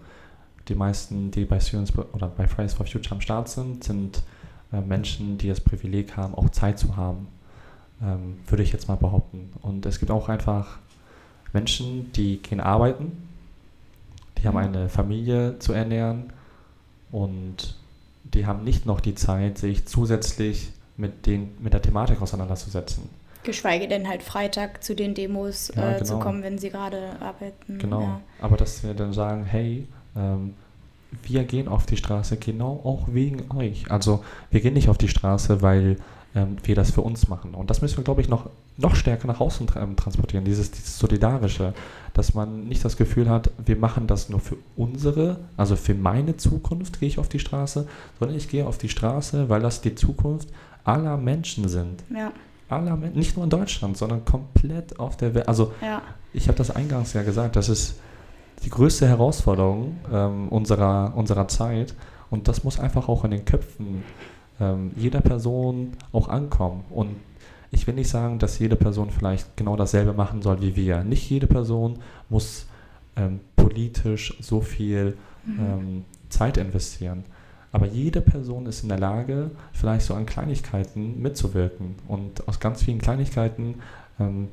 [0.67, 4.21] die meisten, die bei Students oder bei Fridays for Future am Start sind, sind
[4.71, 7.27] äh, Menschen, die das Privileg haben, auch Zeit zu haben,
[8.01, 9.51] ähm, würde ich jetzt mal behaupten.
[9.61, 10.79] Und es gibt auch einfach
[11.53, 13.29] Menschen, die gehen arbeiten,
[14.37, 16.31] die haben eine Familie zu ernähren
[17.11, 17.75] und
[18.23, 23.09] die haben nicht noch die Zeit, sich zusätzlich mit, den, mit der Thematik auseinanderzusetzen.
[23.43, 26.23] Geschweige denn halt Freitag zu den Demos Ja, äh, zu genau.
[26.23, 27.79] kommen, wenn sie gerade arbeiten.
[27.79, 28.01] Genau.
[28.01, 28.21] Ja.
[28.41, 30.53] Aber dass wir dann sagen, hey, ähm,
[31.23, 33.89] wir gehen auf die Straße genau auch wegen euch.
[33.91, 35.97] Also wir gehen nicht auf die Straße, weil
[36.35, 37.55] ähm, wir das für uns machen.
[37.55, 40.71] Und das müssen wir, glaube ich, noch, noch stärker nach außen tra ähm, transportieren, dieses,
[40.71, 41.73] dieses Solidarische,
[42.13, 46.37] dass man nicht das Gefühl hat, wir machen das nur für unsere, also für meine
[46.37, 47.87] Zukunft gehe ich auf die Straße,
[48.19, 50.49] sondern ich gehe auf die Straße, weil das die Zukunft
[50.83, 52.03] aller Menschen sind.
[52.13, 52.31] Ja,
[52.69, 55.47] Aller nicht nur in Deutschland, sondern komplett auf der Welt.
[55.47, 56.03] Also ja.
[56.33, 57.95] ich habe das eingangs ja gesagt, das ist
[58.59, 61.95] die größte Herausforderung ähm, unserer, unserer Zeit
[62.29, 64.03] und das muss einfach auch in den Köpfen
[64.59, 66.83] ähm, jeder Person auch ankommen.
[66.89, 67.15] Und
[67.71, 71.03] ich will nicht sagen, dass jede Person vielleicht genau dasselbe machen soll wie wir.
[71.03, 72.65] Nicht jede Person muss
[73.15, 75.17] ähm, politisch so viel
[75.47, 77.23] ähm, Zeit investieren.
[77.71, 81.95] Aber jede Person ist in der Lage, vielleicht so an Kleinigkeiten mitzuwirken.
[82.07, 83.75] Und aus ganz vielen Kleinigkeiten
[84.19, 84.47] ähm,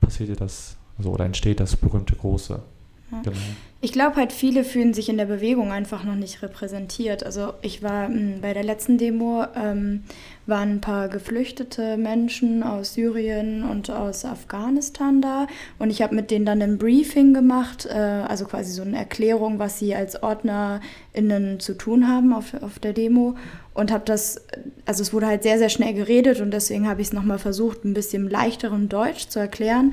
[0.00, 2.62] passiert das, also, oder entsteht das berühmte Große.
[3.10, 3.20] Ja.
[3.22, 3.36] Genau.
[3.80, 7.22] Ich glaube halt, viele fühlen sich in der Bewegung einfach noch nicht repräsentiert.
[7.22, 10.04] Also ich war mh, bei der letzten Demo, ähm,
[10.46, 15.46] waren ein paar geflüchtete Menschen aus Syrien und aus Afghanistan da
[15.78, 19.58] und ich habe mit denen dann ein Briefing gemacht, äh, also quasi so eine Erklärung,
[19.58, 23.36] was sie als OrdnerInnen zu tun haben auf, auf der Demo
[23.74, 24.40] und habe das,
[24.86, 27.84] also es wurde halt sehr, sehr schnell geredet und deswegen habe ich es nochmal versucht,
[27.84, 29.92] ein bisschen leichterem Deutsch zu erklären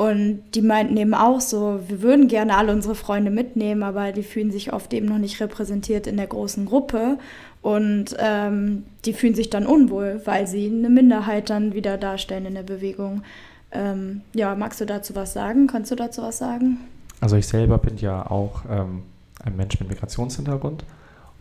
[0.00, 4.22] und die meinten eben auch so, wir würden gerne alle unsere Freunde mitnehmen, aber die
[4.22, 7.18] fühlen sich oft eben noch nicht repräsentiert in der großen Gruppe.
[7.60, 12.54] Und ähm, die fühlen sich dann unwohl, weil sie eine Minderheit dann wieder darstellen in
[12.54, 13.24] der Bewegung.
[13.72, 15.66] Ähm, ja, magst du dazu was sagen?
[15.66, 16.78] Kannst du dazu was sagen?
[17.20, 19.02] Also ich selber bin ja auch ähm,
[19.44, 20.82] ein Mensch mit Migrationshintergrund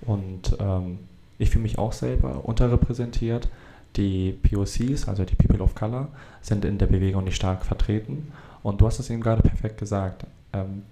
[0.02, 1.00] und ähm,
[1.38, 3.48] ich fühle mich auch selber unterrepräsentiert.
[3.95, 6.10] Die POCs, also die People of Color,
[6.41, 8.28] sind in der Bewegung nicht stark vertreten.
[8.63, 10.26] Und du hast es eben gerade perfekt gesagt.
[10.54, 10.84] Ähm,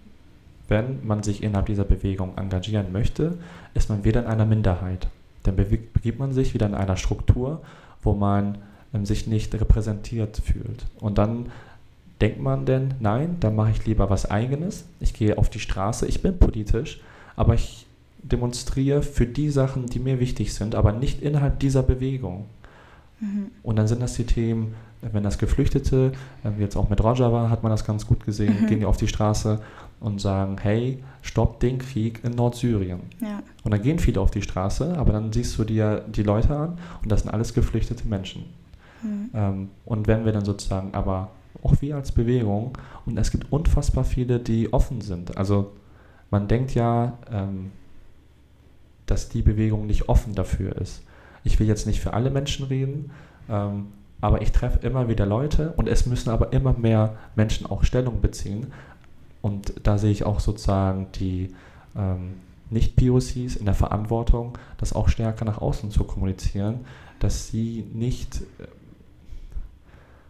[0.68, 3.38] wenn man sich innerhalb dieser Bewegung engagieren möchte,
[3.74, 5.08] ist man wieder in einer Minderheit.
[5.44, 7.62] Dann begibt man sich wieder in einer Struktur,
[8.02, 8.58] wo man
[8.94, 10.86] ähm, sich nicht repräsentiert fühlt.
[11.00, 11.48] Und dann
[12.22, 14.86] denkt man denn, nein, dann mache ich lieber was eigenes.
[15.00, 17.00] Ich gehe auf die Straße, ich bin politisch,
[17.36, 17.86] aber ich
[18.24, 22.46] demonstriere für die Sachen, die mir wichtig sind, aber nicht innerhalb dieser Bewegung.
[23.20, 23.52] Mhm.
[23.64, 26.12] Und dann sind das die Themen, wenn das Geflüchtete,
[26.44, 28.68] wie jetzt auch mit Roger war, hat man das ganz gut gesehen, mhm.
[28.68, 29.60] gehen die auf die Straße
[30.00, 33.02] und sagen, hey, stopp den Krieg in Nordsyrien.
[33.22, 33.42] Ja.
[33.64, 36.78] Und dann gehen viele auf die Straße, aber dann siehst du dir die Leute an
[37.04, 38.46] und das sind alles geflüchtete Menschen.
[39.04, 39.30] Mhm.
[39.34, 41.30] Ähm, und wenn wir dann sozusagen aber
[41.64, 45.38] auch wir als Bewegung, und es gibt unfassbar viele, die offen sind.
[45.38, 45.72] Also
[46.30, 47.72] man denkt ja, ähm,
[49.06, 51.04] dass die Bewegung nicht offen dafür ist.
[51.44, 53.12] Ich will jetzt nicht für alle Menschen reden,
[53.50, 53.88] ähm,
[54.22, 58.22] aber ich treffe immer wieder Leute und es müssen aber immer mehr Menschen auch Stellung
[58.22, 58.74] beziehen.
[59.42, 61.54] Und da sehe ich auch sozusagen die
[61.96, 62.36] ähm,
[62.70, 66.86] Nicht-POCs in der Verantwortung, das auch stärker nach außen zu kommunizieren,
[67.20, 68.68] dass sie nicht äh,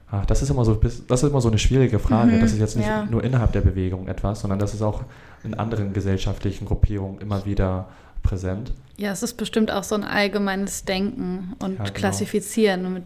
[0.10, 2.32] Ach, das ist immer so, das ist immer so eine schwierige Frage.
[2.32, 3.06] Mhm, das ist jetzt nicht ja.
[3.06, 5.04] nur innerhalb der Bewegung etwas, sondern das ist auch
[5.44, 7.90] in anderen gesellschaftlichen Gruppierungen immer wieder
[8.24, 8.72] präsent.
[8.96, 11.92] Ja, es ist bestimmt auch so ein allgemeines Denken und ja, genau.
[11.92, 13.04] Klassifizieren, mit,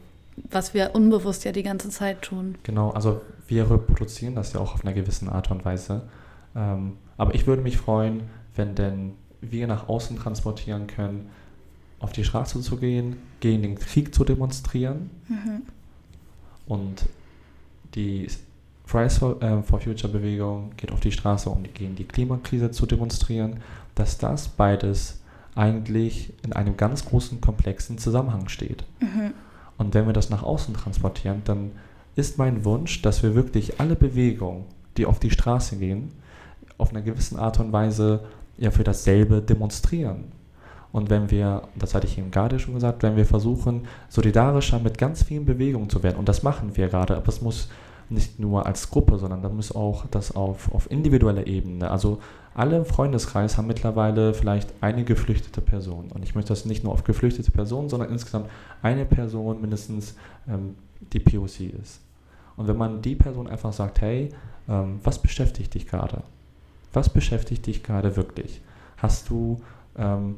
[0.49, 2.55] was wir unbewusst ja die ganze Zeit tun.
[2.63, 6.03] Genau, also wir reproduzieren das ja auch auf einer gewissen Art und Weise.
[6.55, 8.23] Ähm, aber ich würde mich freuen,
[8.55, 11.29] wenn denn wir nach außen transportieren können,
[11.99, 15.09] auf die Straße zu gehen, gegen den Krieg zu demonstrieren.
[15.27, 15.61] Mhm
[16.71, 17.05] und
[17.95, 18.27] die
[18.85, 22.85] Fridays for, äh, for Future Bewegung geht auf die Straße, um gegen die Klimakrise zu
[22.85, 23.57] demonstrieren,
[23.93, 25.19] dass das beides
[25.53, 28.85] eigentlich in einem ganz großen, komplexen Zusammenhang steht.
[29.01, 29.33] Mhm.
[29.81, 31.71] Und wenn wir das nach außen transportieren, dann
[32.15, 34.65] ist mein Wunsch, dass wir wirklich alle Bewegungen,
[34.95, 36.11] die auf die Straße gehen,
[36.77, 38.19] auf einer gewissen Art und Weise
[38.59, 40.25] ja für dasselbe demonstrieren.
[40.91, 44.99] Und wenn wir, das hatte ich eben gerade schon gesagt, wenn wir versuchen, solidarischer mit
[44.99, 47.67] ganz vielen Bewegungen zu werden, und das machen wir gerade, aber es muss
[48.11, 51.89] nicht nur als Gruppe, sondern da muss auch das auf, auf individueller Ebene.
[51.89, 52.19] Also
[52.53, 56.11] alle im Freundeskreis haben mittlerweile vielleicht eine geflüchtete Person.
[56.11, 58.49] Und ich möchte das nicht nur auf geflüchtete Personen, sondern insgesamt
[58.81, 60.15] eine Person mindestens,
[60.47, 60.75] ähm,
[61.13, 62.01] die POC ist.
[62.57, 64.29] Und wenn man die Person einfach sagt, hey,
[64.67, 66.23] ähm, was beschäftigt dich gerade?
[66.93, 68.61] Was beschäftigt dich gerade wirklich?
[68.97, 69.61] Hast du
[69.97, 70.35] ähm,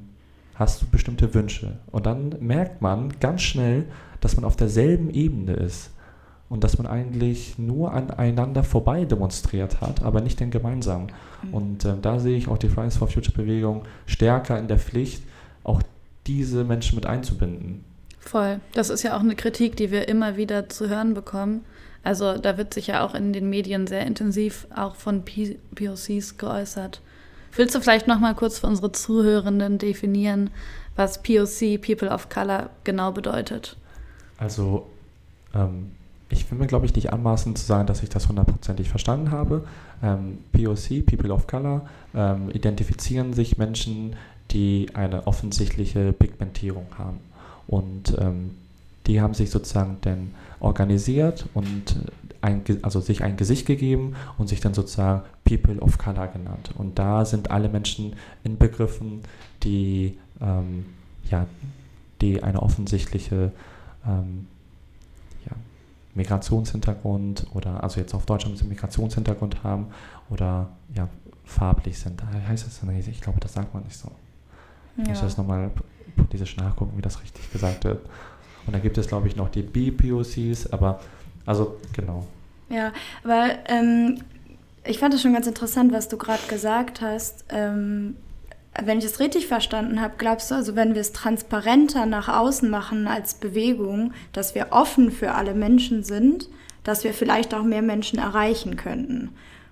[0.56, 1.80] hast du bestimmte Wünsche.
[1.92, 3.86] Und dann merkt man ganz schnell,
[4.22, 5.92] dass man auf derselben Ebene ist
[6.50, 11.08] und dass man eigentlich nur aneinander vorbei demonstriert hat, aber nicht den gemeinsamen.
[11.42, 11.54] Mhm.
[11.54, 15.24] Und äh, da sehe ich auch die Fridays for Future Bewegung stärker in der Pflicht,
[15.64, 15.82] auch
[16.28, 17.84] diese Menschen mit einzubinden.
[18.20, 18.60] Voll.
[18.74, 21.66] Das ist ja auch eine Kritik, die wir immer wieder zu hören bekommen.
[22.04, 27.02] Also da wird sich ja auch in den Medien sehr intensiv auch von POCs geäußert.
[27.56, 30.50] Willst du vielleicht noch mal kurz für unsere Zuhörenden definieren,
[30.96, 33.78] was POC, People of Color, genau bedeutet?
[34.38, 34.88] Also,
[35.54, 35.92] ähm,
[36.34, 39.64] ich will mir, glaube ich, nicht anmaßen zu sagen, dass ich das hundertprozentig verstanden habe.
[40.02, 44.16] Ähm, POC, People of Color, ähm, identifizieren sich Menschen,
[44.52, 47.20] die eine offensichtliche Pigmentierung haben.
[47.68, 48.52] Und ähm,
[49.08, 51.96] die haben sich sozusagen dann organisiert und
[52.42, 56.72] ein, also sich ein Gesicht gegeben und sich dann sozusagen People of Color genannt.
[56.78, 59.22] Und da sind alle Menschen inbegriffen,
[59.64, 60.86] die, ähm,
[61.30, 61.48] ja,
[62.22, 63.52] die eine offensichtliche
[64.06, 64.48] ähm,
[66.16, 69.88] Migrationshintergrund oder also jetzt auf Deutschland einen Migrationshintergrund haben
[70.30, 71.08] oder ja,
[71.46, 72.22] farblich sind.
[72.22, 74.12] Da heißt es dann, ich glaube, das sagt man nicht so.
[74.98, 75.72] Ich muss das nochmal
[76.16, 78.06] politisch nachgucken, wie das richtig gesagt wird.
[78.66, 81.00] Und dann gibt es, glaube ich, noch die BPOCs, aber
[81.46, 82.26] also genau.
[82.70, 84.20] Ja, aber ähm,
[84.86, 87.46] ich fand es schon ganz interessant, was du gerade gesagt hast.
[87.50, 88.16] Ähm,
[88.82, 92.70] wenn ich es richtig verstanden habe, glaubst du, also wenn wir es transparenter nach außen
[92.70, 96.50] machen als Bewegung, dass wir offen für alle Menschen sind,
[96.84, 99.30] dass wir vielleicht auch mehr Menschen erreichen könnten?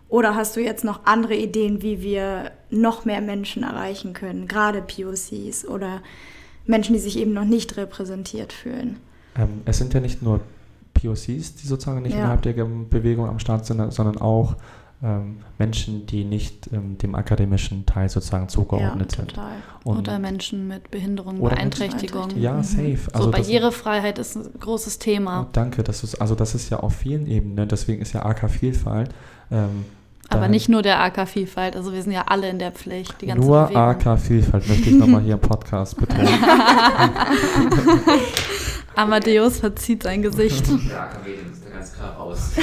[0.07, 4.81] Oder hast du jetzt noch andere Ideen, wie wir noch mehr Menschen erreichen können, gerade
[4.81, 6.01] POCs oder
[6.65, 8.97] Menschen, die sich eben noch nicht repräsentiert fühlen?
[9.37, 10.41] Ähm, es sind ja nicht nur
[10.93, 12.19] POCs, die sozusagen nicht ja.
[12.19, 14.57] innerhalb der Bewegung am Start sind, sondern auch
[15.57, 19.51] Menschen, die nicht ähm, dem akademischen Teil sozusagen zugeordnet ja, total.
[19.83, 19.97] sind.
[19.97, 22.37] oder Menschen mit Behinderung, Beeinträchtigung.
[22.37, 22.63] Ja, mhm.
[22.63, 22.99] safe.
[23.11, 25.47] Also so, Barrierefreiheit ist ein großes Thema.
[25.53, 29.09] Danke, das ist, also das ist ja auf vielen Ebenen, deswegen ist ja AK-Vielfalt.
[29.49, 29.85] Ähm,
[30.29, 33.19] aber nicht nur der AK-Vielfalt, also wir sind ja alle in der Pflicht.
[33.21, 36.27] Die ganze nur AK-Vielfalt möchte ich nochmal hier im Podcast betonen.
[38.95, 40.67] Amadeus verzieht sein Gesicht.
[40.67, 42.51] Ja, AKW ist da ganz klar raus.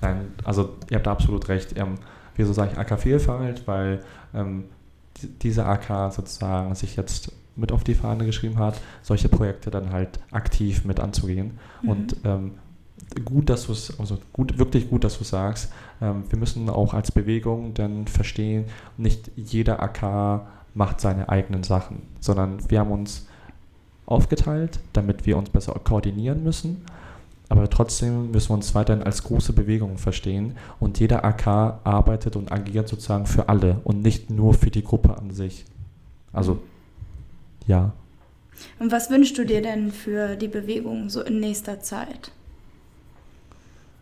[0.00, 1.76] Nein, also ihr habt da absolut recht.
[1.76, 1.94] Ähm,
[2.36, 3.66] wieso sage ich AK-Vielfalt?
[3.66, 4.00] Weil
[4.34, 4.64] ähm,
[5.18, 9.92] die, diese AK sozusagen sich jetzt mit auf die Fahne geschrieben hat, solche Projekte dann
[9.92, 11.58] halt aktiv mit anzugehen.
[11.82, 11.88] Mhm.
[11.88, 12.52] Und ähm,
[13.24, 15.72] gut, dass du es, also gut, wirklich gut, dass du sagst.
[16.00, 22.02] Ähm, wir müssen auch als Bewegung dann verstehen, nicht jeder AK macht seine eigenen Sachen,
[22.20, 23.26] sondern wir haben uns
[24.06, 26.84] aufgeteilt, damit wir uns besser koordinieren müssen.
[27.50, 31.46] Aber trotzdem müssen wir uns weiterhin als große Bewegung verstehen und jeder AK
[31.84, 35.64] arbeitet und agiert sozusagen für alle und nicht nur für die Gruppe an sich.
[36.32, 36.58] Also,
[37.66, 37.92] ja.
[38.78, 42.32] Und was wünschst du dir denn für die Bewegung so in nächster Zeit?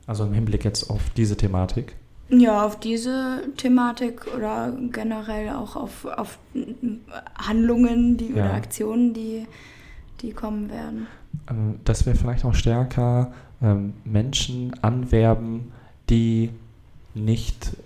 [0.07, 1.95] Also im Hinblick jetzt auf diese Thematik.
[2.29, 6.39] Ja, auf diese Thematik oder generell auch auf, auf
[7.37, 8.47] Handlungen die, Ja.
[8.47, 9.47] oder Aktionen, die,
[10.23, 11.07] die kommen werden.
[11.51, 15.73] Ähm, dass wir vielleicht auch stärker ähm, Menschen anwerben,
[16.11, 16.51] die
[17.15, 17.77] nicht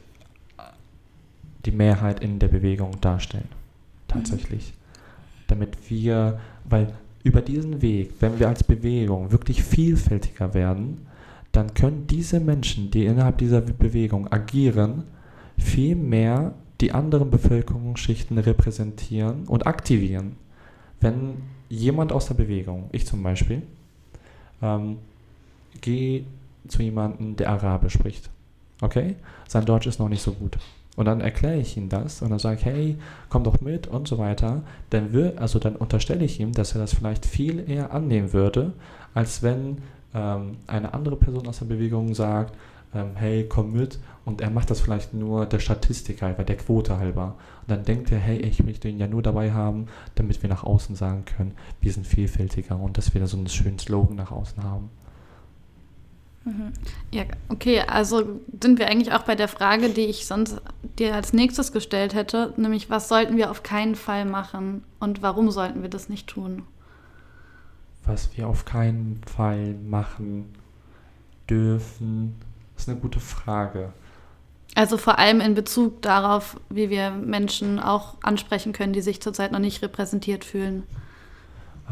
[1.65, 3.49] die Mehrheit in der Bewegung darstellen.
[4.09, 4.73] Tatsächlich.
[5.47, 11.07] Damit wir, weil über diesen Weg, wenn wir als Bewegung wirklich vielfältiger werden,
[11.53, 15.05] dann können diese Menschen, die innerhalb dieser Bewegung agieren,
[15.59, 20.37] viel mehr die anderen Bevölkerungsschichten repräsentieren und aktivieren.
[21.01, 23.63] Wenn jemand aus der Bewegung, ich zum Beispiel,
[24.61, 24.99] ähm,
[25.81, 26.25] gehe
[26.69, 28.29] zu jemandem, der Arabisch spricht.
[28.83, 29.17] Okay?
[29.49, 30.59] Sein Deutsch ist noch nicht so gut.
[30.97, 32.97] Und dann erkläre ich ihm das und dann sage ich, hey,
[33.29, 34.63] komm doch mit und so weiter.
[34.91, 38.73] Dann wir, also dann unterstelle ich ihm, dass er das vielleicht viel eher annehmen würde,
[39.15, 39.79] als wenn
[40.13, 42.55] ähm, eine andere Person aus der Bewegung sagt,
[42.95, 46.99] ähm, hey, komm mit und er macht das vielleicht nur der Statistik halber, der Quote
[46.99, 47.37] halber.
[47.63, 50.65] Und dann denkt er, hey, ich möchte ihn ja nur dabei haben, damit wir nach
[50.65, 54.33] außen sagen können, wir sind vielfältiger und dass wir da so einen schönen Slogan nach
[54.33, 54.91] außen haben.
[57.11, 60.61] Ja, okay, also sind wir eigentlich auch bei der Frage, die ich sonst
[60.99, 65.51] dir als nächstes gestellt hätte, nämlich was sollten wir auf keinen Fall machen und warum
[65.51, 66.63] sollten wir das nicht tun?
[68.05, 70.47] Was wir auf keinen Fall machen
[71.49, 72.37] dürfen,
[72.83, 73.93] ist eine gute Frage.
[74.75, 79.51] Also vor allem in Bezug darauf, wie wir Menschen auch ansprechen können, die sich zurzeit
[79.53, 80.85] noch nicht repräsentiert fühlen.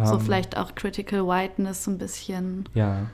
[0.03, 3.07] so Ähm, vielleicht auch Critical Whiteness so ein bisschen Ja,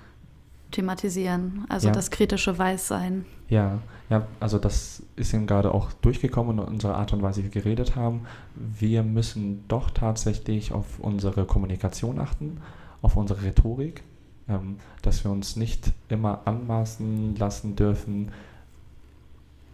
[0.71, 1.93] thematisieren, also Ja.
[1.95, 3.25] das kritische Weißsein.
[3.49, 3.79] Ja,
[4.11, 7.63] ja, also das ist eben gerade auch durchgekommen in unserer Art und Weise, wie wir
[7.63, 8.27] geredet haben.
[8.55, 12.61] Wir müssen doch tatsächlich auf unsere Kommunikation achten,
[13.03, 14.03] auf unsere Rhetorik,
[14.49, 18.31] ähm, dass wir uns nicht immer anmaßen lassen dürfen,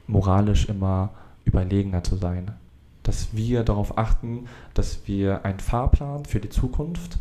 [0.07, 1.11] moralisch immer
[1.45, 2.53] überlegener zu sein.
[3.03, 7.19] Dass wir darauf achten, dass wir einen Fahrplan für die Zukunft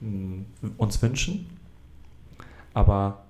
[0.00, 0.44] mh,
[0.76, 1.46] uns wünschen,
[2.74, 3.24] aber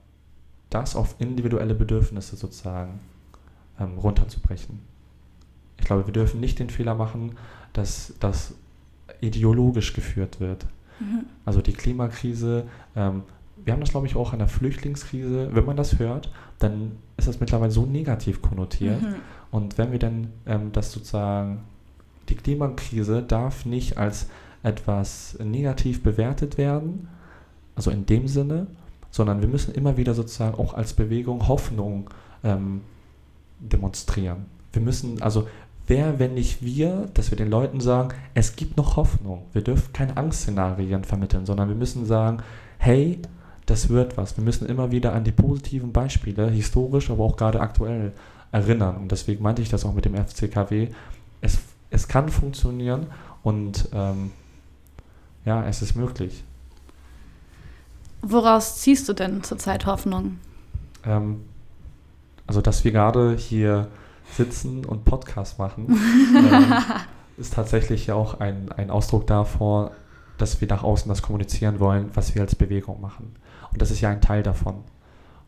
[0.71, 3.01] das auf individuelle Bedürfnisse sozusagen
[3.81, 4.81] ähm, runterzubrechen.
[5.79, 7.37] Ich glaube, wir dürfen nicht den Fehler machen,
[7.73, 8.55] dass das
[9.21, 10.67] ideologisch geführt wird.
[11.01, 11.27] Mhm.
[11.45, 12.65] Also die Klimakrise,
[12.97, 13.23] ähm,
[13.65, 17.29] wir haben das glaube ich auch an der Flüchtlingskrise, wenn man das hört, dann ist
[17.29, 19.03] das mittlerweile so negativ konnotiert.
[19.03, 19.17] Mhm.
[19.51, 21.61] Und wenn wir dann ähm, das sozusagen,
[22.29, 24.29] die Klimakrise darf nicht als
[24.63, 27.09] etwas negativ bewertet werden,
[27.75, 28.67] also in dem Sinne,
[29.11, 32.11] sondern wir müssen immer wieder sozusagen auch als Bewegung Hoffnung
[32.45, 32.83] ähm,
[33.61, 34.47] demonstrieren.
[34.73, 35.49] Wir müssen, also
[35.89, 39.47] wer, wenn nicht wir, dass wir den Leuten sagen, es gibt noch Hoffnung.
[39.53, 42.39] Wir dürfen keine Angstszenarien vermitteln, sondern wir müssen sagen,
[42.79, 43.21] hey,
[43.67, 44.37] das wird was.
[44.37, 48.13] Wir müssen immer wieder an die positiven Beispiele, historisch, aber auch gerade aktuell,
[48.53, 48.97] erinnern.
[48.97, 50.89] Und deswegen meinte ich das auch mit dem FCKW.
[51.41, 51.59] Es,
[51.91, 53.07] es kann funktionieren
[53.43, 54.33] und ähm,
[55.45, 56.45] ja, es ist möglich.
[58.23, 60.39] Woraus ziehst du denn zurzeit Hoffnung?
[61.05, 61.45] Ähm,
[62.47, 63.89] also, dass wir gerade hier
[64.37, 65.87] sitzen und Podcast machen,
[66.37, 66.75] ähm,
[67.37, 69.93] ist tatsächlich ja auch ein, ein Ausdruck davor,
[70.39, 73.35] dass wir nach außen das kommunizieren wollen, was wir als Bewegung machen.
[73.73, 74.77] Und das ist ja ein Teil davon.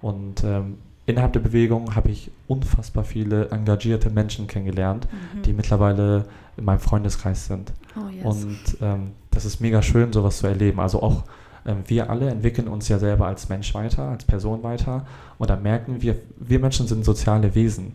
[0.00, 5.42] Und ähm, innerhalb der Bewegung habe ich unfassbar viele engagierte Menschen kennengelernt, Mhm.
[5.42, 7.72] die mittlerweile in meinem Freundeskreis sind.
[7.96, 8.24] Oh yes.
[8.24, 10.80] Und ähm, das ist mega schön, sowas zu erleben.
[10.80, 11.24] Also auch
[11.66, 15.06] ähm, wir alle entwickeln uns ja selber als Mensch weiter, als Person weiter.
[15.38, 17.94] Und da merken wir, wir Menschen sind soziale Wesen.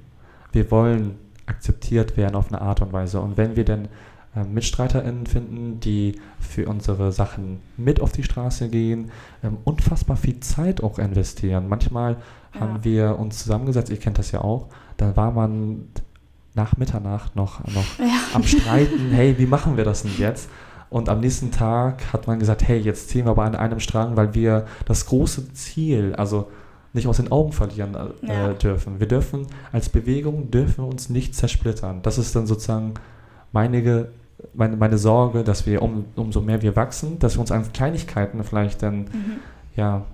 [0.55, 1.15] Wir wollen
[1.47, 3.19] akzeptiert werden auf eine Art und Weise.
[3.19, 3.89] Und wenn wir dann
[4.35, 9.11] ähm, MitstreiterInnen finden, die für unsere Sachen mit auf die Straße gehen,
[9.43, 11.67] ähm, unfassbar viel Zeit auch investieren.
[11.67, 12.17] Manchmal
[12.53, 12.61] Ja.
[12.61, 14.67] haben wir uns zusammengesetzt, ihr kennt das ja auch,
[14.97, 15.89] dann war man
[16.53, 18.05] nach Mitternacht noch, noch Ja.
[18.33, 20.49] am Streiten, hey, wie machen wir das denn jetzt?
[20.89, 24.15] Und am nächsten Tag hat man gesagt, hey, jetzt ziehen wir aber an einem Strang,
[24.15, 26.49] weil wir das große Ziel, also
[26.95, 28.53] nicht aus den Augen verlieren äh, Ja.
[28.53, 28.99] dürfen.
[28.99, 32.01] Wir dürfen als Bewegung dürfen wir uns nicht zersplittern.
[32.01, 32.93] Das ist dann sozusagen
[33.51, 34.07] meine,
[34.53, 38.43] meine, meine Sorge, dass wir um, umso mehr wir wachsen, dass wir uns an Kleinigkeiten
[38.43, 39.09] vielleicht dann Mhm.
[39.75, 40.05] ja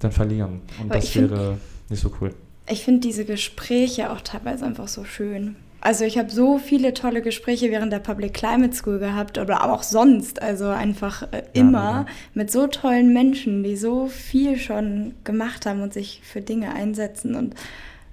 [0.00, 0.60] dann verlieren.
[0.80, 1.58] Und Aber das ich find- wäre
[1.88, 2.34] nicht so cool.
[2.68, 5.56] Ich finde diese Gespräche auch teilweise einfach so schön.
[5.84, 9.74] Also ich habe so viele tolle Gespräche während der Public Climate School gehabt, oder aber
[9.74, 10.40] auch sonst.
[10.42, 12.06] Also einfach äh, Ja, immer mega.
[12.32, 17.34] mit so tollen Menschen, die so viel schon gemacht haben und sich für Dinge einsetzen.
[17.34, 17.54] Und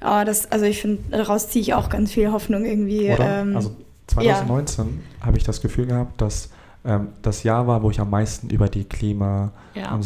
[0.01, 3.09] oh, das, also ich finde, daraus ziehe ich auch ganz viel Hoffnung irgendwie.
[3.11, 3.41] Oder?
[3.41, 3.72] ähm, also
[4.07, 6.49] 2019 habe ich das Gefühl gehabt, dass
[6.84, 9.97] ähm, das Jahr war, wo ich am meisten über die Klimasache Ja.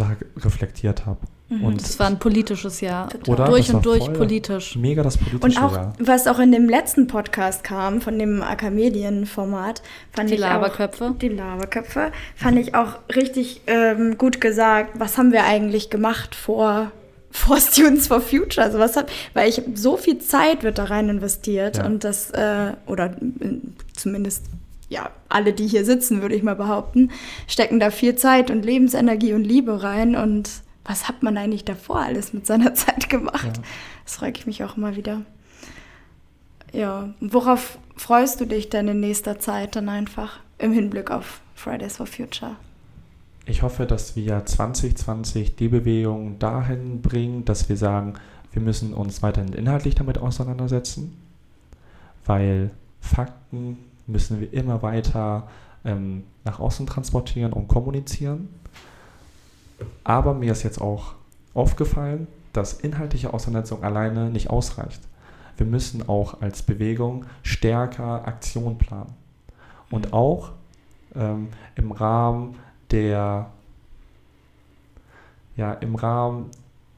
[0.43, 1.19] reflektiert habe.
[1.47, 3.07] Und Das war ein politisches Jahr.
[3.27, 3.45] Oder?
[3.45, 4.75] Durch und durch politisch.
[4.75, 5.93] mega das Und politische auch, Jahr.
[5.99, 11.05] was auch in dem letzten Podcast kam, von dem AK-Medien-Format, fand Die ich Laberköpfe.
[11.11, 14.91] Auch, die Laberköpfe, fand ich auch richtig ähm, gut gesagt.
[14.99, 16.91] Was haben wir eigentlich gemacht vor,
[17.31, 18.65] vor Students for Future?
[18.65, 21.85] Also was hat, weil ich so viel Zeit wird da rein investiert Ja.
[21.85, 23.59] und das, äh, oder äh,
[23.95, 24.45] zumindest
[24.89, 27.11] ja, alle, die hier sitzen, würde ich mal behaupten,
[27.47, 30.15] stecken da viel Zeit und Lebensenergie und Liebe rein.
[30.15, 30.49] Und
[30.85, 33.57] was hat man eigentlich davor alles mit seiner Zeit gemacht?
[33.57, 33.63] Ja.
[34.03, 35.21] Das frage ich mich auch immer wieder.
[36.71, 41.97] Ja, worauf freust du dich denn in nächster Zeit dann einfach im Hinblick auf Fridays
[41.97, 42.55] for Future?
[43.45, 48.15] Ich hoffe, dass wir 2020 die Bewegung dahin bringen, dass wir sagen,
[48.51, 51.15] wir müssen uns weiterhin inhaltlich damit auseinandersetzen,
[52.25, 52.71] weil
[53.01, 53.77] Fakten
[54.07, 55.47] müssen wir immer weiter
[55.83, 58.49] ähm, nach außen transportieren und kommunizieren.
[60.03, 61.15] Aber mir ist jetzt auch
[61.53, 65.01] aufgefallen, dass inhaltliche Auseinandersetzung alleine nicht ausreicht.
[65.57, 69.13] Wir müssen auch als Bewegung stärker Aktion planen.
[69.89, 70.51] Und auch
[71.15, 72.55] ähm, im Rahmen
[72.91, 73.51] der,
[75.55, 76.49] ja, im Rahmen,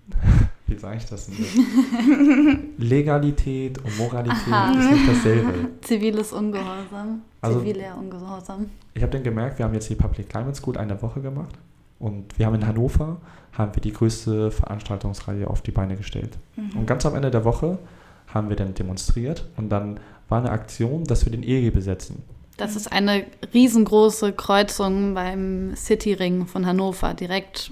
[0.68, 2.74] wie sage ich das denn?
[2.78, 4.80] Legalität und Moralität Aha.
[4.80, 5.54] ist nicht dasselbe.
[5.82, 7.22] Ziviles Ungehorsam.
[7.42, 8.70] Also- Ziviler Ungehorsam.
[8.94, 11.56] Ich habe dann gemerkt, wir haben jetzt die Public Climate School eine Woche gemacht
[12.00, 13.18] und wir haben in Hannover
[13.54, 16.38] haben wir die größte Veranstaltungsreihe auf die Beine gestellt.
[16.76, 17.80] Und ganz am Ende der Woche
[18.28, 22.22] haben wir dann demonstriert und dann war eine Aktion, dass wir den EG besetzen.
[22.58, 27.72] Das ist eine riesengroße Kreuzung beim Cityring von Hannover, direkt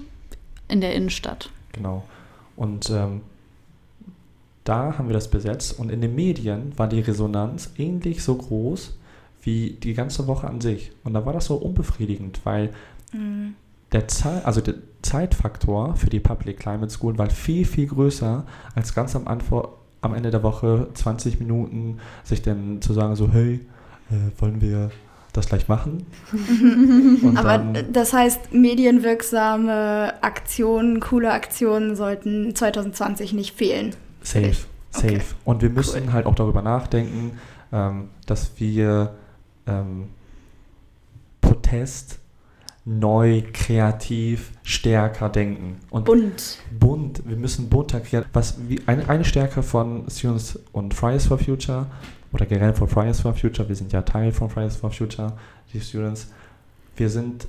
[0.68, 1.50] in der Innenstadt.
[1.72, 2.04] Genau.
[2.56, 3.20] Und ähm,
[4.64, 8.96] da haben wir das besetzt und in den Medien war die Resonanz ähnlich so groß
[9.42, 10.90] wie die ganze Woche an sich.
[11.04, 12.70] Und da war das so unbefriedigend, weil
[13.12, 13.54] Mhm.
[13.96, 18.44] Der, Zeit, also der Zeitfaktor für die Public Climate School war viel, viel größer
[18.74, 19.68] als ganz am, Anfang,
[20.02, 23.60] am Ende der Woche 20 Minuten sich dann zu sagen, so, hey,
[24.10, 24.90] äh, wollen wir
[25.32, 26.04] das gleich machen?
[27.36, 33.94] Aber dann- das heißt, medienwirksame Aktionen, coole Aktionen sollten 2020 nicht fehlen.
[34.22, 34.54] Safe,
[34.90, 35.06] safe.
[35.14, 35.20] Okay.
[35.44, 37.38] Und wir müssen halt auch darüber nachdenken,
[37.72, 39.14] ähm, dass wir
[39.66, 40.08] ähm,
[41.40, 42.18] Protest
[42.88, 45.76] neu, kreativ, stärker denken.
[45.90, 46.58] Und Bunt.
[46.78, 48.26] bunt, wir müssen bunter kreieren.
[48.32, 51.86] Was wie eine, eine Stärke von Students und Fridays for Future
[52.32, 55.32] oder generell von Fridays for Future, wir sind ja Teil von Fridays for Future,
[55.72, 56.30] die Students,
[56.94, 57.48] wir sind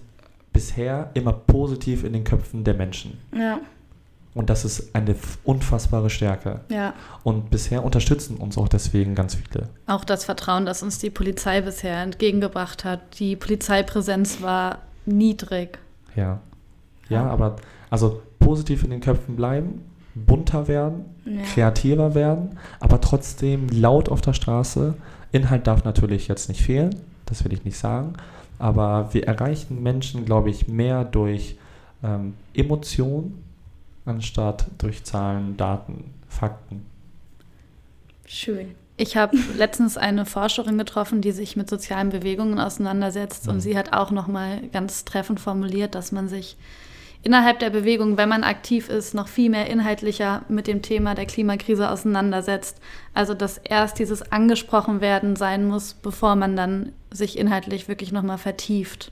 [0.51, 3.19] bisher immer positiv in den Köpfen der Menschen.
[3.31, 3.59] Ja,
[4.33, 6.61] Und das ist eine unfassbare Stärke.
[6.69, 6.95] ja.
[7.23, 9.69] Und bisher unterstützen uns auch deswegen ganz viele.
[9.85, 13.19] Auch das Vertrauen, das uns die Polizei bisher entgegengebracht hat.
[13.19, 15.79] Die Polizeipräsenz war niedrig.
[16.15, 16.39] Ja.
[17.09, 17.55] Ja, aber
[17.89, 19.81] also positiv in den Köpfen bleiben,
[20.13, 21.41] bunter werden, ja.
[21.43, 24.95] kreativer werden, aber trotzdem laut auf der Straße.
[25.31, 26.95] Inhalt darf natürlich jetzt nicht fehlen,
[27.25, 28.13] das will ich nicht sagen.
[28.59, 31.57] Aber wir erreichen Menschen, glaube ich, mehr durch
[32.03, 33.35] ähm, Emotion
[34.05, 36.85] anstatt durch Zahlen, Daten, Fakten.
[38.25, 38.75] Schön.
[38.99, 43.53] Ich habe letztens eine Forscherin getroffen, die sich mit sozialen Bewegungen auseinandersetzt Mhm.
[43.53, 46.57] und sie hat auch noch mal ganz treffend formuliert, dass man sich
[47.23, 51.25] innerhalb der Bewegung, wenn man aktiv ist, noch viel mehr inhaltlicher mit dem Thema der
[51.25, 52.79] Klimakrise auseinandersetzt.
[53.13, 58.23] Also dass erst dieses angesprochen werden sein muss, bevor man dann sich inhaltlich wirklich noch
[58.23, 59.11] mal vertieft.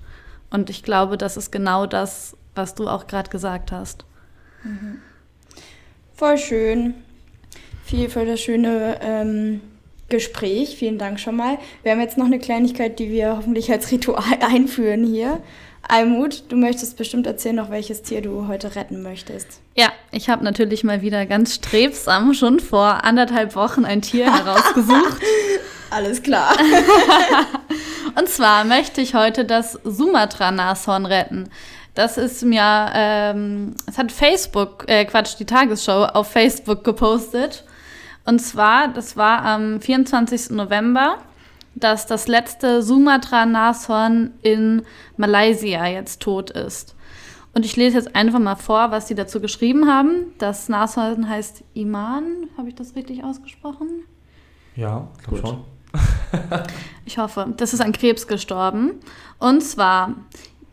[0.50, 4.06] Und ich glaube, das ist genau das, was du auch gerade gesagt hast.
[6.16, 6.94] Voll schön.
[7.84, 9.62] Viel für das schöne ähm,
[10.10, 10.76] Gespräch.
[10.78, 11.58] Vielen Dank schon mal.
[11.84, 15.42] Wir haben jetzt noch eine Kleinigkeit, die wir hoffentlich als Ritual einführen hier.
[15.88, 19.62] Almut, du möchtest bestimmt erzählen, noch welches Tier du heute retten möchtest.
[19.76, 25.22] Ja, ich habe natürlich mal wieder ganz strebsam schon vor anderthalb Wochen ein Tier herausgesucht.
[25.92, 26.56] Alles klar.
[28.18, 31.50] Und zwar möchte ich heute das Sumatra-Nashorn retten.
[31.94, 37.64] Das ist mir, ähm, es hat Facebook, äh, Quatsch, die Tagesschau auf Facebook gepostet.
[38.26, 40.52] Und zwar, das war am 24.
[40.52, 41.18] November,
[41.76, 44.84] dass das letzte Sumatra-Nashorn in
[45.18, 46.96] Malaysia jetzt tot ist.
[47.54, 50.34] Und ich lese jetzt einfach mal vor, was sie dazu geschrieben haben.
[50.40, 52.48] Das Nashorn heißt Iman.
[52.58, 53.88] Habe ich das richtig ausgesprochen?
[54.76, 55.50] Ja, glaube Gut.
[55.50, 55.64] schon.
[57.06, 57.54] Ich hoffe.
[57.56, 59.00] Das ist an Krebs gestorben.
[59.40, 60.16] Und zwar,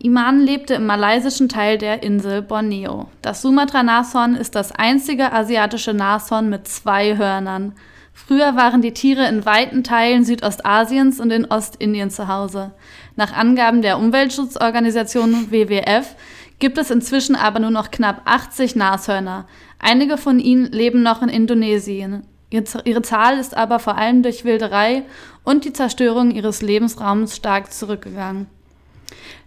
[0.05, 3.07] Iman lebte im malaysischen Teil der Insel Borneo.
[3.23, 7.75] Das Sumatra-Nashorn ist das einzige asiatische Nashorn mit zwei Hörnern.
[8.13, 12.73] Früher waren die Tiere in weiten Teilen Südostasiens und in Ostindien zu Hause.
[13.15, 16.17] Nach Angaben der Umweltschutzorganisation WWF
[16.59, 19.47] gibt es inzwischen aber nur noch knapp 80 Nashörner.
[19.79, 22.27] Einige von ihnen leben noch in Indonesien.
[22.51, 25.05] Ihre Zahl ist aber vor allem durch Wilderei
[25.45, 28.49] und die Zerstörung ihres Lebensraums stark zurückgegangen.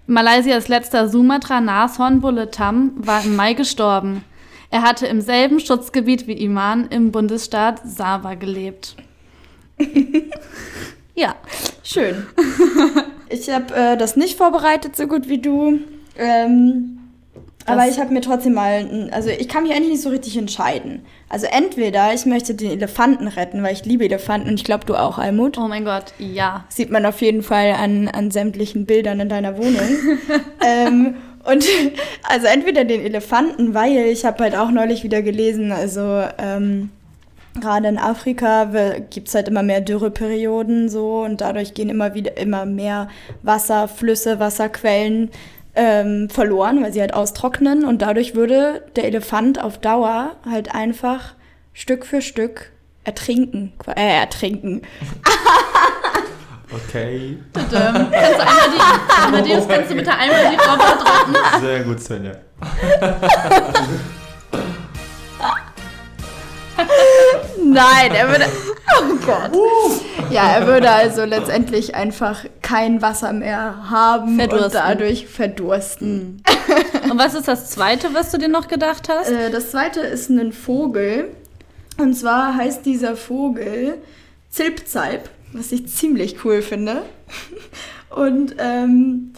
[0.08, 4.24] Malaysias letzter Sumatra-Nashornbulle Tam war im Mai gestorben.
[4.70, 8.96] Er hatte im selben Schutzgebiet wie Iman im Bundesstaat Sabah gelebt.
[11.16, 11.36] ja,
[11.86, 12.26] Schön.
[13.30, 15.80] Ich habe äh, das nicht vorbereitet, so gut wie du.
[16.18, 16.98] Ähm,
[17.66, 21.06] aber ich habe mir trotzdem mal, also ich kann mich eigentlich nicht so richtig entscheiden.
[21.30, 24.96] Also entweder ich möchte den Elefanten retten, weil ich liebe Elefanten und ich glaube du
[24.96, 25.58] auch, Almut.
[25.58, 26.66] oh mein Gott, ja.
[26.70, 29.82] Sieht man auf jeden Fall an, an sämtlichen Bildern in deiner Wohnung.
[30.66, 31.66] ähm, und
[32.24, 36.90] also entweder den Elefanten, weil ich habe halt auch neulich wieder gelesen, also ähm,
[37.60, 38.66] gerade in Afrika
[39.10, 43.08] gibt es halt immer mehr Dürreperioden so und dadurch gehen immer wieder immer mehr
[43.44, 45.32] Wasserflüsse, Wasserquellen
[45.76, 51.34] ähm, verloren, weil sie halt austrocknen und dadurch würde der Elefant auf Dauer halt einfach
[51.74, 52.72] Stück für Stück
[53.04, 54.82] ertrinken, äh, ertrinken,
[56.72, 57.38] Okay.
[57.54, 61.36] Kannst du einmal die, Amadeus, kannst du bitte einmal die Robbe drücken?
[61.62, 62.32] Sehr gut, Svenja.
[67.66, 68.46] Nein, er würde.
[68.98, 69.52] Oh Gott.
[70.30, 74.66] Ja, er würde also letztendlich einfach kein Wasser mehr haben Verdursten.
[74.66, 76.42] und dadurch verdursten.
[77.10, 79.30] Und was ist das Zweite, was du dir noch gedacht hast?
[79.30, 81.30] Äh, das zweite ist ein Vogel.
[81.98, 83.98] Und zwar heißt dieser Vogel
[84.50, 87.02] Zilpzalp, was ich ziemlich cool finde.
[88.10, 89.34] Und ähm,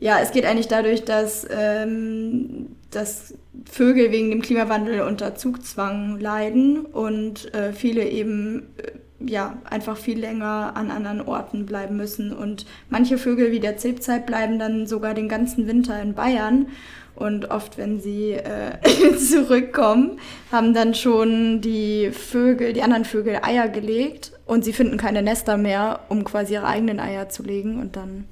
[0.00, 3.34] ja, es geht eigentlich dadurch, dass, ähm, dass
[3.70, 10.18] Vögel wegen dem Klimawandel unter Zugzwang leiden und äh, viele eben äh, ja, einfach viel
[10.18, 12.32] länger an anderen Orten bleiben müssen.
[12.32, 16.66] Und manche Vögel wie der Zilpzalp bleiben dann sogar den ganzen Winter in Bayern.
[17.14, 18.78] Und oft, wenn sie äh,
[19.18, 20.20] zurückkommen,
[20.52, 25.56] haben dann schon die Vögel, die anderen Vögel Eier gelegt und sie finden keine Nester
[25.56, 28.24] mehr, um quasi ihre eigenen Eier zu legen und dann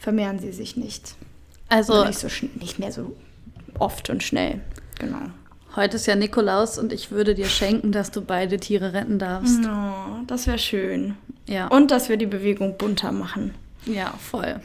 [0.00, 1.14] vermehren sie sich nicht.
[1.68, 2.26] Also, nicht, so
[2.58, 3.14] nicht mehr so
[3.82, 4.60] oft und schnell.
[4.98, 5.18] Genau.
[5.74, 9.60] heute ist ja Nikolaus und ich würde dir schenken, dass du beide Tiere retten darfst.
[9.64, 11.16] Oh, das wäre schön.
[11.48, 11.66] Ja.
[11.68, 13.54] Und dass wir die Bewegung bunter machen.
[13.86, 14.60] ja, voll.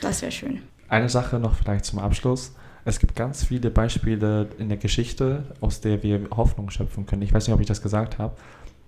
[0.00, 0.62] Das wäre schön.
[0.88, 2.52] Eine Sache noch vielleicht zum Abschluss.
[2.84, 7.22] Es gibt ganz viele Beispiele in der Geschichte, aus der wir Hoffnung schöpfen können.
[7.22, 8.34] Ich weiß nicht, ob ich das gesagt habe,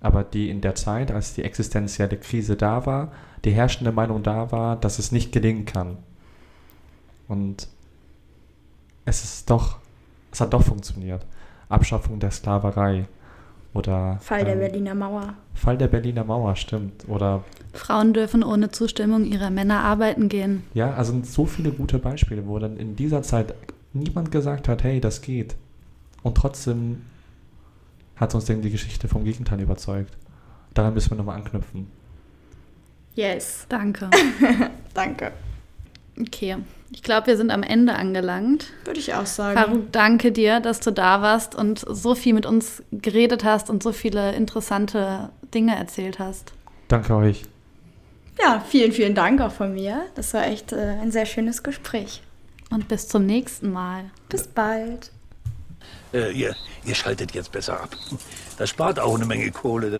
[0.01, 3.11] aber die in der Zeit, als die existenzielle Krise da war,
[3.45, 5.97] die herrschende Meinung da war, dass es nicht gelingen kann.
[7.27, 7.69] Und
[9.05, 9.77] es ist doch,
[10.31, 11.25] es hat doch funktioniert.
[11.69, 13.07] Abschaffung der Sklaverei
[13.73, 15.33] oder Fall der ähm, Berliner Mauer.
[15.53, 17.07] Fall der Berliner Mauer, stimmt.
[17.07, 17.43] Oder
[17.73, 20.63] Frauen dürfen ohne Zustimmung ihrer Männer arbeiten gehen.
[20.73, 23.53] Ja, also sind so viele gute Beispiele, wo dann in dieser Zeit
[23.93, 25.55] niemand gesagt hat, hey, das geht.
[26.23, 27.01] Und trotzdem
[28.15, 30.17] hat uns denn die Geschichte vom Gegenteil überzeugt.
[30.73, 31.87] Daran müssen wir nochmal anknüpfen.
[33.13, 33.65] Yes.
[33.69, 34.09] Danke.
[34.93, 35.31] Danke.
[36.19, 36.57] Okay.
[36.95, 38.67] Ich glaube, wir sind am Ende angelangt.
[38.85, 39.59] Würde ich auch sagen.
[39.59, 43.83] Faruk, danke dir, dass du da warst und so viel mit uns geredet hast und
[43.83, 46.53] so viele interessante Dinge erzählt hast.
[46.87, 47.43] Danke euch.
[48.41, 50.05] Ja, vielen, vielen Dank auch von mir.
[50.15, 52.21] Das war echt äh, ein sehr schönes Gespräch.
[52.71, 54.05] Und bis zum nächsten Mal.
[54.29, 55.11] Bis bald.
[56.13, 57.89] Äh, ihr, ihr schaltet jetzt besser ab.
[58.57, 59.99] Das spart auch eine Menge Kohle.